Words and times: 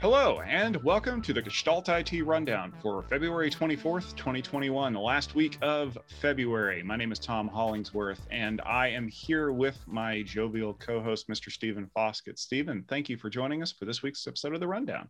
Hello, 0.00 0.40
and 0.42 0.76
welcome 0.84 1.22
to 1.22 1.32
the 1.32 1.40
Gestalt 1.40 1.88
IT 1.88 2.22
Rundown 2.24 2.74
for 2.82 3.02
February 3.04 3.50
24th, 3.50 4.14
2021, 4.14 4.92
the 4.92 5.00
last 5.00 5.34
week 5.34 5.56
of 5.62 5.96
February. 6.20 6.82
My 6.82 6.96
name 6.96 7.12
is 7.12 7.18
Tom 7.18 7.48
Hollingsworth, 7.48 8.20
and 8.30 8.60
I 8.60 8.88
am 8.88 9.08
here 9.08 9.50
with 9.50 9.78
my 9.86 10.22
jovial 10.22 10.74
co 10.74 11.00
host, 11.00 11.28
Mr. 11.28 11.50
Stephen 11.50 11.90
Foskett. 11.94 12.38
Stephen, 12.38 12.84
thank 12.88 13.08
you 13.08 13.16
for 13.16 13.30
joining 13.30 13.62
us 13.62 13.72
for 13.72 13.86
this 13.86 14.02
week's 14.02 14.26
episode 14.26 14.52
of 14.52 14.60
The 14.60 14.68
Rundown. 14.68 15.08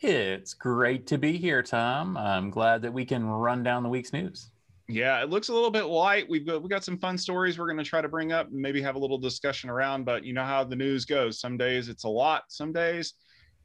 It's 0.00 0.52
great 0.52 1.06
to 1.06 1.16
be 1.16 1.38
here, 1.38 1.62
Tom. 1.62 2.16
I'm 2.16 2.50
glad 2.50 2.82
that 2.82 2.92
we 2.92 3.04
can 3.04 3.24
run 3.24 3.62
down 3.62 3.84
the 3.84 3.88
week's 3.88 4.12
news. 4.12 4.50
Yeah, 4.88 5.22
it 5.22 5.30
looks 5.30 5.48
a 5.48 5.54
little 5.54 5.70
bit 5.70 5.84
light. 5.84 6.28
We've 6.28 6.46
got 6.46 6.62
we 6.62 6.68
got 6.68 6.84
some 6.84 6.98
fun 6.98 7.16
stories 7.16 7.58
we're 7.58 7.66
going 7.66 7.78
to 7.78 7.84
try 7.84 8.02
to 8.02 8.08
bring 8.08 8.32
up 8.32 8.48
and 8.48 8.60
maybe 8.60 8.82
have 8.82 8.96
a 8.96 8.98
little 8.98 9.16
discussion 9.16 9.70
around. 9.70 10.04
But 10.04 10.24
you 10.24 10.34
know 10.34 10.44
how 10.44 10.62
the 10.62 10.76
news 10.76 11.06
goes. 11.06 11.40
Some 11.40 11.56
days 11.56 11.88
it's 11.88 12.04
a 12.04 12.08
lot. 12.08 12.44
Some 12.48 12.72
days 12.72 13.14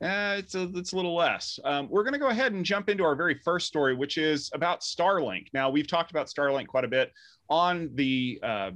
eh, 0.02 0.36
it's 0.36 0.56
a 0.56 0.72
it's 0.76 0.94
a 0.94 0.96
little 0.96 1.16
less. 1.16 1.60
Um, 1.66 1.90
we're 1.90 2.04
going 2.04 2.14
to 2.14 2.20
go 2.20 2.30
ahead 2.30 2.54
and 2.54 2.64
jump 2.64 2.90
into 2.90 3.04
our 3.04 3.16
very 3.16 3.36
first 3.44 3.68
story, 3.68 3.96
which 3.96 4.18
is 4.18 4.50
about 4.54 4.80
Starlink. 4.80 5.48
Now 5.54 5.70
we've 5.70 5.88
talked 5.88 6.12
about 6.12 6.28
Starlink 6.28 6.68
quite 6.68 6.86
a 6.86 6.90
bit 6.90 7.12
on 7.50 7.90
the 7.96 8.40
uh, 8.42 8.72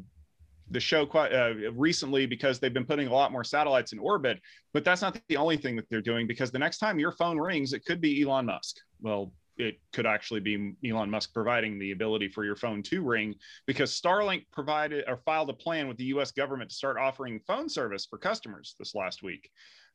the 0.70 0.82
show 0.82 1.06
quite 1.06 1.32
uh, 1.32 1.54
recently 1.74 2.26
because 2.26 2.60
they've 2.60 2.74
been 2.74 2.86
putting 2.86 3.08
a 3.08 3.14
lot 3.14 3.32
more 3.32 3.46
satellites 3.46 3.94
in 3.94 4.00
orbit. 4.00 4.42
But 4.74 4.84
that's 4.84 5.02
not 5.02 5.18
the 5.30 5.38
only 5.38 5.56
thing 5.56 5.78
that 5.78 5.86
they're 5.90 6.02
doing 6.02 6.28
because 6.28 6.52
the 6.52 6.60
next 6.60 6.80
time 6.80 7.00
your 7.00 7.14
phone 7.14 7.38
rings, 7.38 7.72
it 7.72 7.86
could 7.86 8.02
be 8.02 8.22
Elon 8.22 8.48
Musk. 8.48 8.78
Well, 9.02 9.32
it 9.58 9.80
could 9.92 10.06
actually 10.06 10.40
be 10.40 10.74
Elon 10.86 11.10
Musk 11.10 11.34
providing 11.34 11.78
the 11.78 11.92
ability 11.92 12.28
for 12.28 12.44
your 12.44 12.56
phone 12.56 12.82
to 12.84 13.02
ring 13.02 13.36
because 13.68 14.00
Starlink 14.00 14.46
provided 14.52 15.06
or 15.08 15.18
filed 15.18 15.50
a 15.50 15.54
plan 15.54 15.88
with 15.88 15.98
the 15.98 16.06
US 16.06 16.32
government 16.32 16.70
to 16.70 16.76
start 16.76 16.98
offering 16.98 17.40
phone 17.46 17.70
service 17.70 18.06
for 18.06 18.18
customers 18.18 18.76
this 18.80 18.96
last 18.96 19.24
week. 19.24 19.50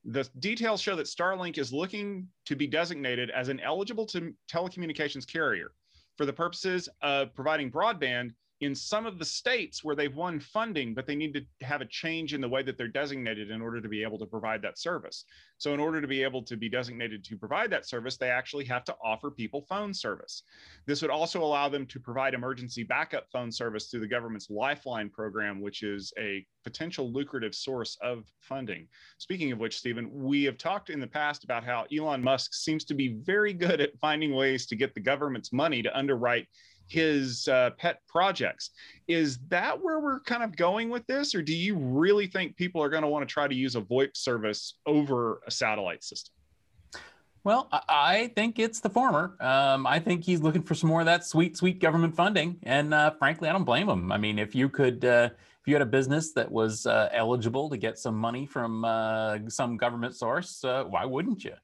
The 0.05 0.29
details 0.39 0.81
show 0.81 0.95
that 0.97 1.07
Starlink 1.07 1.59
is 1.59 1.73
looking 1.73 2.29
to 2.47 2.57
be 2.57 2.67
designated 2.67 3.31
as 3.31 3.49
an 3.49 3.61
eligible 3.61 4.07
to 4.07 4.33
telecommunications 4.51 5.27
carrier 5.27 5.73
for 6.17 6.25
the 6.25 6.33
purposes 6.33 6.89
of 7.03 7.35
providing 7.35 7.71
broadband 7.71 8.31
in 8.61 8.75
some 8.75 9.07
of 9.07 9.19
the 9.19 9.25
states 9.25 9.85
where 9.85 9.95
they've 9.95 10.15
won 10.15 10.41
funding, 10.41 10.93
but 10.93 11.07
they 11.07 11.15
need 11.15 11.33
to 11.35 11.65
have 11.65 11.81
a 11.81 11.87
change 11.87 12.35
in 12.35 12.41
the 12.41 12.49
way 12.49 12.63
that 12.63 12.77
they're 12.77 12.89
designated 12.89 13.51
in 13.51 13.63
order 13.63 13.81
to 13.81 13.89
be 13.89 14.03
able 14.03 14.19
to 14.19 14.27
provide 14.27 14.61
that 14.63 14.79
service. 14.79 15.25
So, 15.59 15.75
in 15.75 15.81
order 15.81 16.01
to 16.01 16.09
be 16.09 16.23
able 16.23 16.43
to 16.43 16.57
be 16.57 16.69
designated 16.69 17.25
to 17.25 17.37
provide 17.37 17.71
that 17.71 17.87
service, 17.87 18.17
they 18.17 18.31
actually 18.31 18.65
have 18.65 18.85
to 18.85 18.97
offer 19.03 19.31
people 19.31 19.63
phone 19.69 19.95
service. 19.95 20.43
This 20.87 21.03
would 21.03 21.11
also 21.11 21.43
allow 21.43 21.69
them 21.69 21.87
to 21.87 22.01
provide 22.01 22.35
emergency 22.35 22.83
backup 22.83 23.27
phone 23.31 23.53
service 23.53 23.87
through 23.87 24.01
the 24.01 24.09
government's 24.09 24.51
Lifeline 24.51 25.11
program, 25.11 25.61
which 25.61 25.83
is 25.83 26.13
a 26.19 26.45
potential 26.65 27.13
lucrative 27.13 27.55
source 27.55 27.97
of 28.03 28.25
funding. 28.41 28.89
Speaking 29.19 29.53
of 29.53 29.59
which, 29.59 29.79
Stephen, 29.79 30.11
we 30.13 30.43
have 30.45 30.59
talked 30.59 30.91
in 30.91 31.01
the 31.01 31.07
past 31.07 31.45
about 31.45 31.65
how 31.65 31.87
Elon 31.97 32.23
Musk 32.23 32.55
seems 32.55 32.85
to 32.87 32.95
be 32.95 33.19
very 33.23 33.53
good 33.53 33.81
at 33.81 33.99
finding 34.01 34.35
ways 34.35 34.67
to 34.67 34.77
get 34.77 34.95
the 34.95 35.01
government's 35.01 35.53
money 35.53 35.83
to 35.83 35.97
underwrite 35.97 36.49
his 36.89 37.47
uh, 37.49 37.71
pet 37.79 38.01
projects. 38.09 38.71
Is 39.07 39.39
that 39.49 39.81
where 39.81 40.01
we're 40.01 40.21
kind 40.21 40.43
of 40.43 40.57
going 40.57 40.91
with 40.91 41.07
this, 41.07 41.35
or 41.35 41.43
do 41.43 41.55
you 41.55 41.77
really 41.77 42.27
think 42.27 42.57
people 42.57 42.83
are 42.83 42.89
going 42.89 43.03
to 43.03 43.09
want 43.09 43.29
to 43.29 43.33
try 43.33 43.47
to 43.47 43.55
use 43.55 43.77
a 43.77 43.81
VoIP 43.81 44.17
service 44.17 44.75
over 44.87 45.41
a 45.47 45.51
satellite 45.51 46.03
system? 46.03 46.35
Well, 47.45 47.69
I 47.89 48.31
think 48.35 48.59
it's 48.59 48.81
the 48.81 48.91
former. 48.91 49.37
Um, 49.41 49.87
I 49.87 50.01
think 50.01 50.25
he's 50.25 50.43
looking 50.43 50.63
for 50.63 50.75
some 50.75 50.91
more 50.91 51.01
of 51.01 51.07
that 51.07 51.25
sweet, 51.25 51.57
sweet 51.57 51.81
government 51.81 52.15
funding, 52.15 52.59
and 52.65 52.93
uh, 52.93 53.13
frankly, 53.13 53.49
I 53.49 53.53
don't 53.53 53.65
blame 53.65 53.89
him. 53.89 54.13
I 54.13 54.19
mean, 54.19 54.39
if 54.39 54.55
you 54.55 54.69
could, 54.69 55.05
uh, 55.05 55.31
if 55.33 55.67
you 55.67 55.75
had 55.75 55.83
a 55.83 55.87
business 55.87 56.33
that 56.33 56.51
was 56.51 56.85
uh, 56.85 57.09
eligible 57.13 57.71
to 57.71 57.77
get 57.77 57.99
some 57.99 58.17
money 58.17 58.45
from 58.45 58.85
uh, 58.85 59.39
some 59.49 59.77
government 59.77 60.17
source, 60.17 60.65
uh, 60.65 60.85
why 60.85 61.05
wouldn't 61.05 61.45
you? 61.45 61.55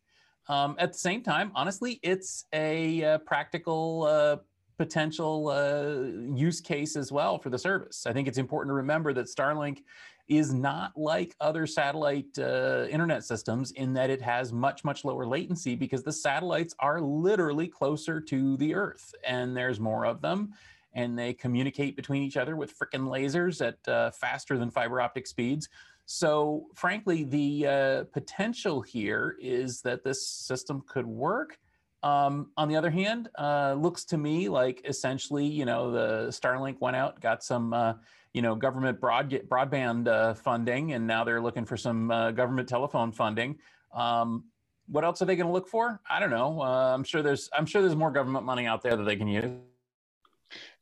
Um, 0.48 0.76
at 0.78 0.92
the 0.92 0.98
same 0.98 1.22
time, 1.22 1.50
honestly, 1.54 2.00
it's 2.02 2.46
a 2.52 3.02
uh, 3.04 3.18
practical 3.18 4.40
potential 4.76 5.48
uh, 5.48 6.34
use 6.34 6.60
case 6.60 6.96
as 6.96 7.12
well 7.12 7.38
for 7.38 7.50
the 7.50 7.58
service. 7.58 8.06
I 8.06 8.12
think 8.12 8.28
it's 8.28 8.38
important 8.38 8.70
to 8.70 8.74
remember 8.74 9.12
that 9.12 9.26
Starlink 9.26 9.82
is 10.28 10.54
not 10.54 10.92
like 10.96 11.36
other 11.40 11.66
satellite 11.66 12.38
uh, 12.38 12.86
internet 12.88 13.24
systems 13.24 13.72
in 13.72 13.92
that 13.92 14.08
it 14.10 14.22
has 14.22 14.52
much, 14.52 14.82
much 14.82 15.04
lower 15.04 15.26
latency 15.26 15.74
because 15.74 16.02
the 16.02 16.12
satellites 16.12 16.74
are 16.78 17.00
literally 17.00 17.68
closer 17.68 18.20
to 18.20 18.56
the 18.56 18.74
Earth 18.74 19.14
and 19.26 19.56
there's 19.56 19.78
more 19.78 20.06
of 20.06 20.22
them. 20.22 20.54
And 20.94 21.18
they 21.18 21.34
communicate 21.34 21.96
between 21.96 22.22
each 22.22 22.36
other 22.36 22.56
with 22.56 22.78
freaking 22.78 23.08
lasers 23.08 23.66
at 23.66 23.86
uh, 23.88 24.12
faster 24.12 24.56
than 24.56 24.70
fiber 24.70 25.00
optic 25.00 25.26
speeds. 25.26 25.68
So, 26.06 26.66
frankly, 26.74 27.24
the 27.24 27.66
uh, 27.66 28.04
potential 28.12 28.80
here 28.80 29.36
is 29.40 29.80
that 29.82 30.04
this 30.04 30.26
system 30.28 30.84
could 30.86 31.06
work 31.06 31.58
um, 32.04 32.50
on 32.58 32.68
the 32.68 32.76
other 32.76 32.90
hand, 32.90 33.30
uh, 33.38 33.74
looks 33.78 34.04
to 34.04 34.18
me 34.18 34.50
like 34.50 34.82
essentially, 34.84 35.46
you 35.46 35.64
know, 35.64 35.90
the 35.90 36.28
Starlink 36.28 36.78
went 36.80 36.94
out, 36.94 37.18
got 37.18 37.42
some, 37.42 37.72
uh, 37.72 37.94
you 38.34 38.42
know, 38.42 38.54
government 38.54 39.00
broad 39.00 39.30
broadband 39.48 40.06
uh, 40.06 40.34
funding, 40.34 40.92
and 40.92 41.06
now 41.06 41.24
they're 41.24 41.40
looking 41.40 41.64
for 41.64 41.78
some 41.78 42.10
uh, 42.10 42.30
government 42.30 42.68
telephone 42.68 43.10
funding. 43.10 43.56
Um, 43.94 44.44
what 44.86 45.02
else 45.02 45.22
are 45.22 45.24
they 45.24 45.34
going 45.34 45.46
to 45.46 45.52
look 45.52 45.66
for? 45.66 45.98
I 46.08 46.20
don't 46.20 46.28
know. 46.28 46.60
Uh, 46.60 46.92
I'm 46.94 47.04
sure 47.04 47.22
there's 47.22 47.48
I'm 47.56 47.64
sure 47.64 47.80
there's 47.80 47.96
more 47.96 48.10
government 48.10 48.44
money 48.44 48.66
out 48.66 48.82
there 48.82 48.96
that 48.96 49.04
they 49.04 49.16
can 49.16 49.28
use. 49.28 49.50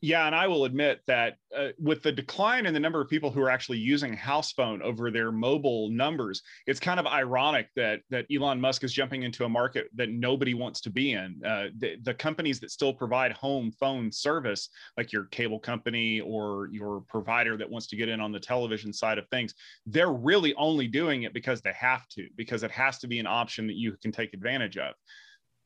Yeah, 0.00 0.26
and 0.26 0.34
I 0.34 0.48
will 0.48 0.64
admit 0.64 1.00
that 1.06 1.36
uh, 1.56 1.68
with 1.78 2.02
the 2.02 2.10
decline 2.10 2.66
in 2.66 2.74
the 2.74 2.80
number 2.80 3.00
of 3.00 3.08
people 3.08 3.30
who 3.30 3.40
are 3.40 3.50
actually 3.50 3.78
using 3.78 4.12
house 4.12 4.52
phone 4.52 4.82
over 4.82 5.10
their 5.10 5.30
mobile 5.30 5.90
numbers, 5.90 6.42
it's 6.66 6.80
kind 6.80 6.98
of 6.98 7.06
ironic 7.06 7.68
that 7.76 8.00
that 8.10 8.26
Elon 8.34 8.60
Musk 8.60 8.82
is 8.82 8.92
jumping 8.92 9.22
into 9.22 9.44
a 9.44 9.48
market 9.48 9.86
that 9.94 10.10
nobody 10.10 10.54
wants 10.54 10.80
to 10.82 10.90
be 10.90 11.12
in. 11.12 11.40
Uh, 11.46 11.66
the, 11.78 11.96
the 12.02 12.14
companies 12.14 12.58
that 12.60 12.70
still 12.70 12.92
provide 12.92 13.32
home 13.32 13.70
phone 13.78 14.10
service, 14.10 14.68
like 14.96 15.12
your 15.12 15.26
cable 15.26 15.60
company 15.60 16.20
or 16.20 16.68
your 16.72 17.02
provider 17.08 17.56
that 17.56 17.70
wants 17.70 17.86
to 17.86 17.96
get 17.96 18.08
in 18.08 18.20
on 18.20 18.32
the 18.32 18.40
television 18.40 18.92
side 18.92 19.18
of 19.18 19.28
things, 19.28 19.54
they're 19.86 20.12
really 20.12 20.52
only 20.54 20.88
doing 20.88 21.22
it 21.22 21.32
because 21.32 21.60
they 21.60 21.72
have 21.72 22.08
to, 22.08 22.26
because 22.36 22.64
it 22.64 22.70
has 22.72 22.98
to 22.98 23.06
be 23.06 23.20
an 23.20 23.26
option 23.26 23.66
that 23.68 23.76
you 23.76 23.96
can 24.02 24.10
take 24.10 24.34
advantage 24.34 24.76
of 24.78 24.94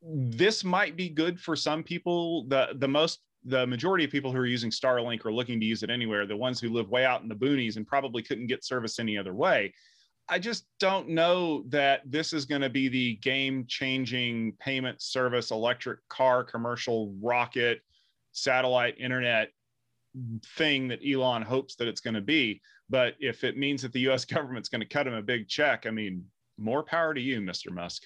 this 0.02 0.62
might 0.62 0.96
be 0.96 1.08
good 1.08 1.40
for 1.40 1.56
some 1.56 1.82
people. 1.82 2.46
The 2.48 2.68
the 2.76 2.88
most 2.88 3.20
the 3.46 3.66
majority 3.66 4.04
of 4.04 4.10
people 4.10 4.32
who 4.32 4.38
are 4.38 4.46
using 4.46 4.70
Starlink 4.70 5.24
are 5.24 5.32
looking 5.32 5.60
to 5.60 5.66
use 5.66 5.82
it 5.82 5.90
anywhere. 5.90 6.26
The 6.26 6.36
ones 6.36 6.60
who 6.60 6.68
live 6.68 6.90
way 6.90 7.04
out 7.04 7.22
in 7.22 7.28
the 7.28 7.34
boonies 7.34 7.76
and 7.76 7.86
probably 7.86 8.22
couldn't 8.22 8.48
get 8.48 8.64
service 8.64 8.98
any 8.98 9.16
other 9.16 9.34
way. 9.34 9.72
I 10.28 10.40
just 10.40 10.66
don't 10.80 11.08
know 11.08 11.62
that 11.68 12.00
this 12.04 12.32
is 12.32 12.44
going 12.44 12.62
to 12.62 12.68
be 12.68 12.88
the 12.88 13.14
game 13.16 13.64
changing 13.68 14.54
payment 14.58 15.00
service, 15.00 15.52
electric 15.52 16.00
car, 16.08 16.42
commercial 16.42 17.14
rocket, 17.22 17.80
satellite 18.32 18.98
internet 18.98 19.50
thing 20.56 20.88
that 20.88 21.00
Elon 21.06 21.42
hopes 21.42 21.76
that 21.76 21.86
it's 21.86 22.00
going 22.00 22.14
to 22.14 22.20
be. 22.20 22.60
But 22.90 23.14
if 23.20 23.44
it 23.44 23.56
means 23.56 23.82
that 23.82 23.92
the 23.92 24.10
US 24.10 24.24
government's 24.24 24.68
going 24.68 24.80
to 24.80 24.88
cut 24.88 25.06
him 25.06 25.14
a 25.14 25.22
big 25.22 25.48
check, 25.48 25.86
I 25.86 25.90
mean, 25.90 26.24
more 26.58 26.82
power 26.82 27.14
to 27.14 27.20
you, 27.20 27.40
Mr. 27.40 27.70
Musk. 27.70 28.02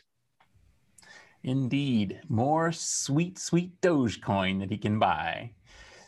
Indeed, 1.42 2.20
more 2.28 2.70
sweet, 2.70 3.38
sweet 3.38 3.80
Dogecoin 3.80 4.60
that 4.60 4.70
he 4.70 4.78
can 4.78 4.98
buy. 4.98 5.52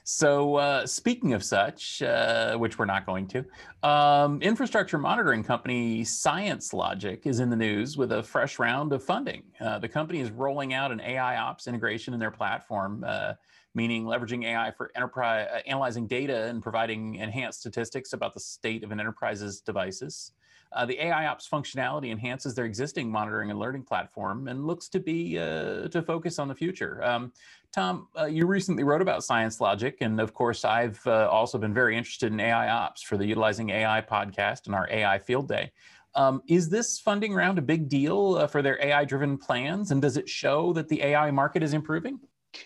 So, 0.04 0.56
uh, 0.56 0.87
speaking 0.87 1.32
of 1.32 1.44
such, 1.44 2.03
uh, 2.03 2.56
which 2.56 2.76
we're 2.76 2.87
not 2.87 3.06
going 3.06 3.28
to, 3.28 3.44
um, 3.88 4.42
infrastructure 4.42 4.98
monitoring 4.98 5.44
company 5.44 6.03
ScienceLogic 6.03 7.25
is 7.25 7.38
in 7.38 7.50
the 7.50 7.56
news 7.56 7.97
with 7.97 8.10
a 8.10 8.22
fresh 8.22 8.59
round 8.59 8.92
of 8.92 9.04
funding. 9.04 9.44
Uh, 9.60 9.78
the 9.78 9.88
company 9.88 10.19
is 10.19 10.32
rolling 10.32 10.75
out 10.75 10.91
an 10.91 11.00
AI 11.00 11.37
ops 11.37 11.69
integration 11.69 12.15
in 12.15 12.21
their 12.21 12.32
platform, 12.32 13.04
uh, 13.06 13.34
meaning 13.75 14.04
leveraging 14.04 14.44
AI 14.44 14.72
for 14.72 14.91
enterprise 14.97 15.47
uh, 15.53 15.60
analyzing 15.69 16.09
data 16.09 16.47
and 16.47 16.65
providing 16.65 17.15
enhanced 17.15 17.60
statistics 17.60 18.12
about 18.12 18.34
the 18.34 18.41
state 18.41 18.83
of 18.83 18.91
an 18.91 18.98
enterprise's 18.98 19.60
devices. 19.60 20.33
Uh, 20.74 20.86
the 20.86 21.04
AI 21.04 21.27
Ops 21.27 21.48
functionality 21.48 22.10
enhances 22.10 22.54
their 22.54 22.65
existing 22.65 23.10
monitoring 23.10 23.51
and 23.51 23.59
learning 23.59 23.83
platform 23.83 24.48
and 24.48 24.66
looks 24.66 24.89
to 24.89 25.01
be 25.01 25.39
uh, 25.39 25.89
to 25.89 26.03
focus 26.03 26.39
on 26.39 26.48
the 26.48 26.54
future. 26.54 27.03
Um, 27.03 27.33
Tom, 27.74 28.09
uh, 28.19 28.27
you 28.27 28.47
recently 28.47 28.84
wrote 28.84 29.03
about 29.03 29.21
ScienceLogic, 29.21 29.95
and 30.01 30.21
of 30.21 30.34
course, 30.34 30.65
I've 30.65 31.01
uh, 31.07 31.28
also 31.30 31.59
been 31.59 31.74
very 31.74 31.97
interested 31.97 32.33
in 32.33 32.41
AI 32.41 32.69
Ops 32.69 33.03
for 33.03 33.16
the 33.16 33.24
Utilizing 33.24 33.71
AI 33.71 34.03
podcast 34.03 34.66
and 34.66 34.74
our 34.74 34.89
AI 34.91 35.19
Field 35.19 35.48
Day. 35.48 35.72
Um, 36.15 36.42
is 36.47 36.69
this 36.69 36.98
funding 36.98 37.33
round 37.33 37.59
a 37.59 37.63
big 37.63 37.89
deal 37.89 38.36
uh, 38.36 38.47
for 38.47 38.60
their 38.60 38.83
AI-driven 38.84 39.39
plans, 39.39 39.91
and 39.91 40.03
does 40.03 40.18
it 40.18 40.28
show 40.28 40.75
that 40.75 40.89
the 40.89 41.03
AI 41.03 41.30
market 41.30 41.63
is 41.63 41.72
improving? 41.72 42.21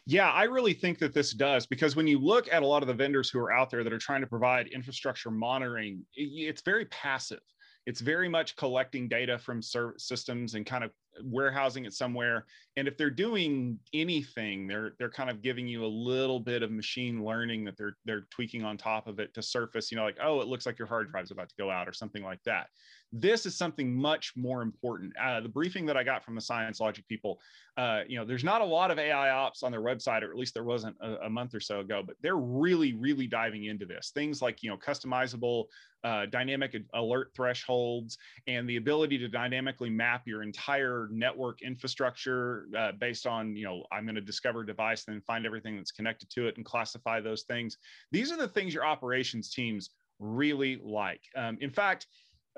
Yeah, 0.05 0.31
I 0.31 0.44
really 0.44 0.73
think 0.73 0.99
that 0.99 1.14
this 1.14 1.32
does 1.32 1.64
because 1.64 1.94
when 1.94 2.09
you 2.09 2.19
look 2.19 2.52
at 2.52 2.64
a 2.64 2.67
lot 2.67 2.82
of 2.82 2.88
the 2.88 2.94
vendors 2.94 3.31
who 3.31 3.38
are 3.38 3.52
out 3.52 3.70
there 3.70 3.85
that 3.85 3.93
are 3.93 3.99
trying 3.99 4.20
to 4.20 4.26
provide 4.26 4.67
infrastructure 4.67 5.31
monitoring, 5.31 6.05
it's 6.17 6.62
very 6.62 6.87
passive 6.87 7.38
it's 7.87 8.00
very 8.00 8.29
much 8.29 8.56
collecting 8.56 9.09
data 9.09 9.38
from 9.38 9.62
systems 9.62 10.55
and 10.55 10.67
kind 10.67 10.85
of 10.85 10.91
warehousing 11.23 11.85
it 11.87 11.94
somewhere. 11.94 12.44
And 12.77 12.87
if 12.87 12.99
they're 12.99 13.11
doing 13.11 13.79
anything 13.94 14.67
they're 14.67 14.93
they're 14.99 15.11
kind 15.11 15.31
of 15.31 15.41
giving 15.41 15.67
you 15.67 15.85
a 15.85 15.87
little 15.87 16.41
bit 16.41 16.62
of 16.62 16.71
machine 16.71 17.25
learning 17.25 17.65
that 17.65 17.77
they're 17.77 17.97
they're 18.05 18.27
tweaking 18.31 18.65
on 18.65 18.77
top 18.77 19.06
of 19.06 19.19
it 19.19 19.33
to 19.35 19.43
surface 19.43 19.91
you 19.91 19.97
know 19.97 20.05
like 20.05 20.19
oh 20.23 20.41
it 20.41 20.49
looks 20.49 20.67
like 20.67 20.79
your 20.79 20.88
hard 20.88 21.11
drive's 21.11 21.31
about 21.31 21.49
to 21.49 21.55
go 21.59 21.71
out 21.71 21.88
or 21.88 21.93
something 21.93 22.23
like 22.23 22.43
that 22.44 22.67
this 23.12 23.47
is 23.47 23.56
something 23.56 23.94
much 23.94 24.32
more 24.37 24.62
important 24.62 25.12
uh, 25.23 25.41
the 25.41 25.49
briefing 25.49 25.87
that 25.87 25.97
i 25.97 26.03
got 26.03 26.25
from 26.25 26.35
the 26.35 26.41
science 26.41 26.81
logic 26.81 27.06
people 27.08 27.41
uh, 27.76 28.00
you 28.08 28.19
know 28.19 28.25
there's 28.25 28.44
not 28.44 28.61
a 28.61 28.64
lot 28.64 28.91
of 28.91 28.99
ai 28.99 29.31
ops 29.31 29.62
on 29.62 29.70
their 29.70 29.81
website 29.81 30.23
or 30.23 30.31
at 30.31 30.37
least 30.37 30.55
there 30.55 30.64
wasn't 30.64 30.94
a, 31.00 31.26
a 31.26 31.31
month 31.31 31.55
or 31.55 31.61
so 31.61 31.81
ago 31.81 32.03
but 32.05 32.17
they're 32.20 32.37
really 32.37 32.94
really 32.94 33.26
diving 33.26 33.64
into 33.64 33.87
this 33.87 34.11
things 34.14 34.43
like 34.43 34.62
you 34.62 34.70
know 34.70 34.76
customizable 34.76 35.64
uh, 36.06 36.25
dynamic 36.26 36.76
alert 36.94 37.32
thresholds 37.35 38.17
and 38.47 38.69
the 38.69 38.76
ability 38.76 39.19
to 39.19 39.29
dynamically 39.29 39.91
map 39.91 40.23
your 40.25 40.43
entire 40.43 41.09
network 41.11 41.62
infrastructure 41.62 42.69
uh, 42.79 42.93
based 42.93 43.26
on, 43.26 43.56
you 43.56 43.64
know, 43.64 43.82
I'm 43.91 44.05
going 44.05 44.14
to 44.14 44.20
discover 44.20 44.61
a 44.61 44.67
device 44.67 45.05
and 45.06 45.17
then 45.17 45.23
find 45.23 45.44
everything 45.44 45.76
that's 45.76 45.91
connected 45.91 46.31
to 46.31 46.47
it 46.47 46.56
and 46.59 46.64
classify 46.64 47.20
those 47.20 47.43
things. 47.43 47.79
These 48.12 48.31
are 48.31 48.37
the 48.37 48.47
things 48.47 48.73
your 48.73 48.87
operations 48.87 49.50
teams 49.50 49.91
really 50.20 50.81
like. 50.82 51.23
Um, 51.35 51.59
in 51.61 51.70
fact, 51.70 52.06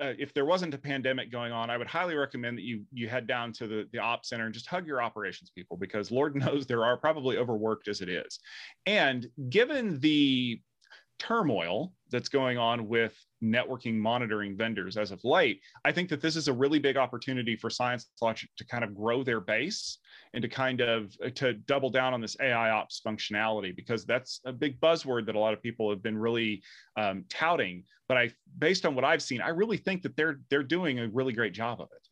uh, 0.01 0.13
if 0.17 0.33
there 0.33 0.45
wasn't 0.45 0.73
a 0.73 0.77
pandemic 0.77 1.31
going 1.31 1.51
on, 1.51 1.69
I 1.69 1.77
would 1.77 1.87
highly 1.87 2.15
recommend 2.15 2.57
that 2.57 2.63
you 2.63 2.83
you 2.91 3.09
head 3.09 3.27
down 3.27 3.51
to 3.53 3.67
the 3.67 3.87
the 3.91 3.99
op 3.99 4.25
center 4.25 4.45
and 4.45 4.53
just 4.53 4.67
hug 4.67 4.87
your 4.87 5.01
operations 5.01 5.51
people 5.53 5.77
because 5.77 6.11
Lord 6.11 6.35
knows 6.43 6.65
there 6.65 6.85
are 6.85 6.97
probably 6.97 7.37
overworked 7.37 7.87
as 7.87 8.01
it 8.01 8.09
is. 8.09 8.39
And 8.85 9.27
given 9.49 9.99
the 9.99 10.61
turmoil 11.19 11.91
that's 12.09 12.29
going 12.29 12.57
on 12.57 12.87
with 12.87 13.13
networking 13.43 13.95
monitoring 13.95 14.57
vendors 14.57 14.97
as 14.97 15.11
of 15.11 15.23
late, 15.23 15.61
I 15.85 15.91
think 15.91 16.09
that 16.09 16.21
this 16.21 16.35
is 16.35 16.47
a 16.47 16.53
really 16.53 16.79
big 16.79 16.97
opportunity 16.97 17.55
for 17.55 17.69
Science 17.69 18.09
Logic 18.21 18.49
to 18.57 18.65
kind 18.65 18.83
of 18.83 18.95
grow 18.95 19.23
their 19.23 19.41
base 19.41 19.99
and 20.33 20.41
to 20.41 20.47
kind 20.47 20.81
of 20.81 21.15
uh, 21.23 21.29
to 21.35 21.53
double 21.53 21.89
down 21.89 22.13
on 22.13 22.21
this 22.21 22.37
AI 22.39 22.71
ops 22.71 23.01
functionality 23.05 23.75
because 23.75 24.05
that's 24.05 24.39
a 24.45 24.53
big 24.53 24.79
buzzword 24.79 25.25
that 25.25 25.35
a 25.35 25.39
lot 25.39 25.53
of 25.53 25.61
people 25.61 25.89
have 25.89 26.01
been 26.01 26.17
really 26.17 26.63
um, 26.97 27.25
touting. 27.29 27.83
But 28.09 28.17
I, 28.17 28.31
based 28.57 28.85
on 28.85 28.95
what 28.95 29.05
I've 29.05 29.21
seen, 29.21 29.39
I 29.39 29.49
really 29.49 29.77
think 29.77 30.01
that 30.01 30.17
they're 30.17 30.39
they're 30.49 30.63
doing 30.63 30.99
a 30.99 31.07
really 31.07 31.31
great 31.31 31.53
job 31.53 31.79
of 31.79 31.87
it. 31.95 32.09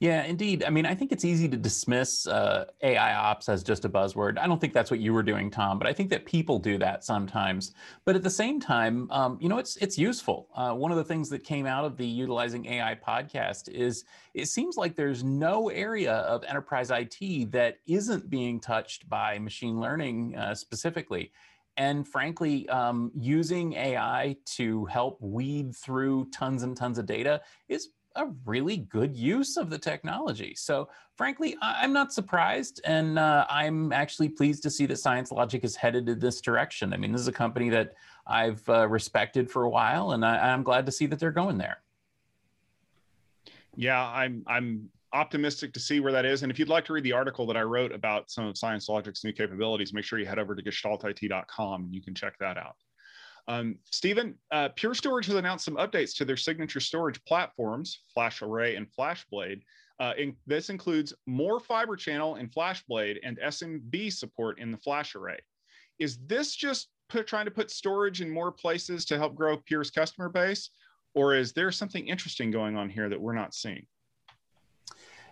Yeah, 0.00 0.22
indeed. 0.22 0.62
I 0.62 0.70
mean, 0.70 0.86
I 0.86 0.94
think 0.94 1.10
it's 1.10 1.24
easy 1.24 1.48
to 1.48 1.56
dismiss 1.56 2.28
uh, 2.28 2.66
AI 2.82 3.14
ops 3.14 3.48
as 3.48 3.64
just 3.64 3.84
a 3.84 3.88
buzzword. 3.88 4.38
I 4.38 4.46
don't 4.46 4.60
think 4.60 4.72
that's 4.72 4.92
what 4.92 5.00
you 5.00 5.12
were 5.12 5.24
doing, 5.24 5.50
Tom, 5.50 5.76
but 5.76 5.88
I 5.88 5.92
think 5.92 6.08
that 6.10 6.24
people 6.24 6.60
do 6.60 6.78
that 6.78 7.04
sometimes. 7.04 7.72
But 8.04 8.14
at 8.14 8.22
the 8.22 8.30
same 8.30 8.60
time, 8.60 9.10
um, 9.10 9.38
you 9.40 9.48
know, 9.48 9.58
it's 9.58 9.76
it's 9.78 9.98
useful. 9.98 10.48
Uh, 10.54 10.72
one 10.74 10.92
of 10.92 10.98
the 10.98 11.04
things 11.04 11.28
that 11.30 11.42
came 11.42 11.66
out 11.66 11.84
of 11.84 11.96
the 11.96 12.06
utilizing 12.06 12.66
AI 12.66 12.96
podcast 12.96 13.68
is 13.70 14.04
it 14.34 14.46
seems 14.46 14.76
like 14.76 14.94
there's 14.94 15.24
no 15.24 15.68
area 15.68 16.12
of 16.12 16.44
enterprise 16.44 16.92
IT 16.92 17.50
that 17.50 17.78
isn't 17.86 18.30
being 18.30 18.60
touched 18.60 19.08
by 19.08 19.38
machine 19.38 19.80
learning 19.80 20.36
uh, 20.36 20.54
specifically. 20.54 21.32
And 21.78 22.06
frankly, 22.06 22.68
um, 22.68 23.12
using 23.14 23.74
AI 23.74 24.36
to 24.56 24.84
help 24.86 25.18
weed 25.20 25.74
through 25.74 26.28
tons 26.30 26.64
and 26.64 26.76
tons 26.76 26.98
of 26.98 27.06
data 27.06 27.40
is 27.68 27.90
a 28.16 28.26
really 28.44 28.78
good 28.78 29.16
use 29.16 29.56
of 29.56 29.70
the 29.70 29.78
technology. 29.78 30.54
So, 30.56 30.88
frankly, 31.16 31.56
I'm 31.62 31.92
not 31.92 32.12
surprised, 32.12 32.80
and 32.84 33.16
uh, 33.16 33.46
I'm 33.48 33.92
actually 33.92 34.28
pleased 34.28 34.64
to 34.64 34.70
see 34.70 34.86
that 34.86 34.94
ScienceLogic 34.94 35.62
is 35.62 35.76
headed 35.76 36.08
in 36.08 36.18
this 36.18 36.40
direction. 36.40 36.92
I 36.92 36.96
mean, 36.96 37.12
this 37.12 37.20
is 37.20 37.28
a 37.28 37.32
company 37.32 37.68
that 37.70 37.94
I've 38.26 38.68
uh, 38.68 38.88
respected 38.88 39.48
for 39.48 39.62
a 39.62 39.70
while, 39.70 40.12
and 40.12 40.24
I, 40.24 40.48
am 40.48 40.64
glad 40.64 40.84
to 40.86 40.92
see 40.92 41.06
that 41.06 41.20
they're 41.20 41.30
going 41.30 41.58
there. 41.58 41.78
Yeah, 43.76 44.04
I'm 44.04 44.42
I'm 44.48 44.90
optimistic 45.12 45.72
to 45.72 45.80
see 45.80 46.00
where 46.00 46.12
that 46.12 46.24
is. 46.24 46.42
And 46.42 46.52
if 46.52 46.58
you'd 46.58 46.68
like 46.68 46.84
to 46.86 46.92
read 46.92 47.04
the 47.04 47.12
article 47.12 47.46
that 47.46 47.56
I 47.56 47.62
wrote 47.62 47.92
about 47.92 48.30
some 48.30 48.46
of 48.46 48.54
ScienceLogic's 48.54 49.24
new 49.24 49.32
capabilities, 49.32 49.92
make 49.92 50.04
sure 50.04 50.18
you 50.18 50.26
head 50.26 50.38
over 50.38 50.54
to 50.54 50.62
gestaltit.com 50.62 51.84
and 51.84 51.94
you 51.94 52.02
can 52.02 52.14
check 52.14 52.34
that 52.40 52.56
out. 52.56 52.76
Um, 53.48 53.76
Stephen, 53.90 54.34
uh, 54.50 54.68
Pure 54.76 54.94
Storage 54.94 55.26
has 55.26 55.36
announced 55.36 55.64
some 55.64 55.76
updates 55.76 56.14
to 56.16 56.26
their 56.26 56.36
signature 56.36 56.80
storage 56.80 57.22
platforms, 57.24 58.02
FlashArray 58.14 58.76
and 58.76 58.86
FlashBlade. 58.92 59.62
Uh, 59.98 60.12
in, 60.18 60.36
this 60.46 60.68
includes 60.68 61.14
more 61.26 61.58
fiber 61.58 61.96
channel 61.96 62.36
in 62.36 62.48
FlashBlade 62.48 63.16
and 63.22 63.38
SMB 63.38 64.12
support 64.12 64.58
in 64.58 64.70
the 64.70 64.76
FlashArray. 64.76 65.38
Is 65.98 66.18
this 66.26 66.54
just 66.54 66.88
put, 67.08 67.26
trying 67.26 67.46
to 67.46 67.50
put 67.50 67.70
storage 67.70 68.20
in 68.20 68.30
more 68.30 68.52
places 68.52 69.06
to 69.06 69.16
help 69.16 69.34
grow 69.34 69.56
Pure's 69.56 69.90
customer 69.90 70.28
base? 70.28 70.70
Or 71.14 71.34
is 71.34 71.52
there 71.52 71.72
something 71.72 72.06
interesting 72.06 72.50
going 72.50 72.76
on 72.76 72.90
here 72.90 73.08
that 73.08 73.20
we're 73.20 73.32
not 73.32 73.54
seeing? 73.54 73.86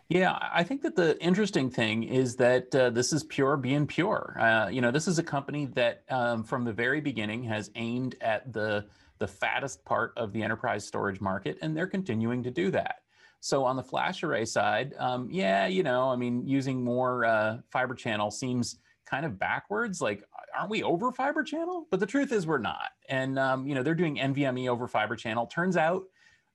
Yeah, 0.08 0.38
I 0.40 0.62
think 0.62 0.82
that 0.82 0.94
the 0.94 1.20
interesting 1.20 1.68
thing 1.68 2.04
is 2.04 2.36
that 2.36 2.72
uh, 2.74 2.90
this 2.90 3.12
is 3.12 3.24
Pure 3.24 3.56
being 3.58 3.86
Pure. 3.88 4.36
Uh, 4.38 4.68
you 4.68 4.80
know, 4.80 4.92
this 4.92 5.08
is 5.08 5.18
a 5.18 5.22
company 5.22 5.66
that 5.74 6.04
um, 6.10 6.44
from 6.44 6.64
the 6.64 6.72
very 6.72 7.00
beginning 7.00 7.42
has 7.44 7.70
aimed 7.74 8.14
at 8.20 8.52
the 8.52 8.86
the 9.18 9.26
fattest 9.26 9.82
part 9.84 10.12
of 10.18 10.32
the 10.32 10.42
enterprise 10.42 10.86
storage 10.86 11.20
market, 11.20 11.58
and 11.62 11.76
they're 11.76 11.86
continuing 11.86 12.42
to 12.42 12.50
do 12.50 12.70
that. 12.70 12.96
So 13.40 13.64
on 13.64 13.74
the 13.74 13.82
flash 13.82 14.22
array 14.22 14.44
side, 14.44 14.94
um, 14.98 15.28
yeah, 15.30 15.66
you 15.66 15.82
know, 15.82 16.10
I 16.10 16.16
mean, 16.16 16.46
using 16.46 16.84
more 16.84 17.24
uh, 17.24 17.58
fiber 17.70 17.94
channel 17.94 18.30
seems 18.30 18.78
kind 19.06 19.24
of 19.24 19.38
backwards. 19.38 20.00
Like, 20.00 20.22
aren't 20.56 20.70
we 20.70 20.82
over 20.82 21.10
fiber 21.10 21.42
channel? 21.42 21.86
But 21.90 21.98
the 22.00 22.06
truth 22.06 22.30
is, 22.30 22.46
we're 22.46 22.58
not. 22.58 22.90
And 23.08 23.38
um, 23.38 23.66
you 23.66 23.74
know, 23.74 23.82
they're 23.82 23.94
doing 23.94 24.18
NVMe 24.18 24.68
over 24.68 24.86
fiber 24.86 25.16
channel. 25.16 25.46
Turns 25.46 25.76
out 25.76 26.04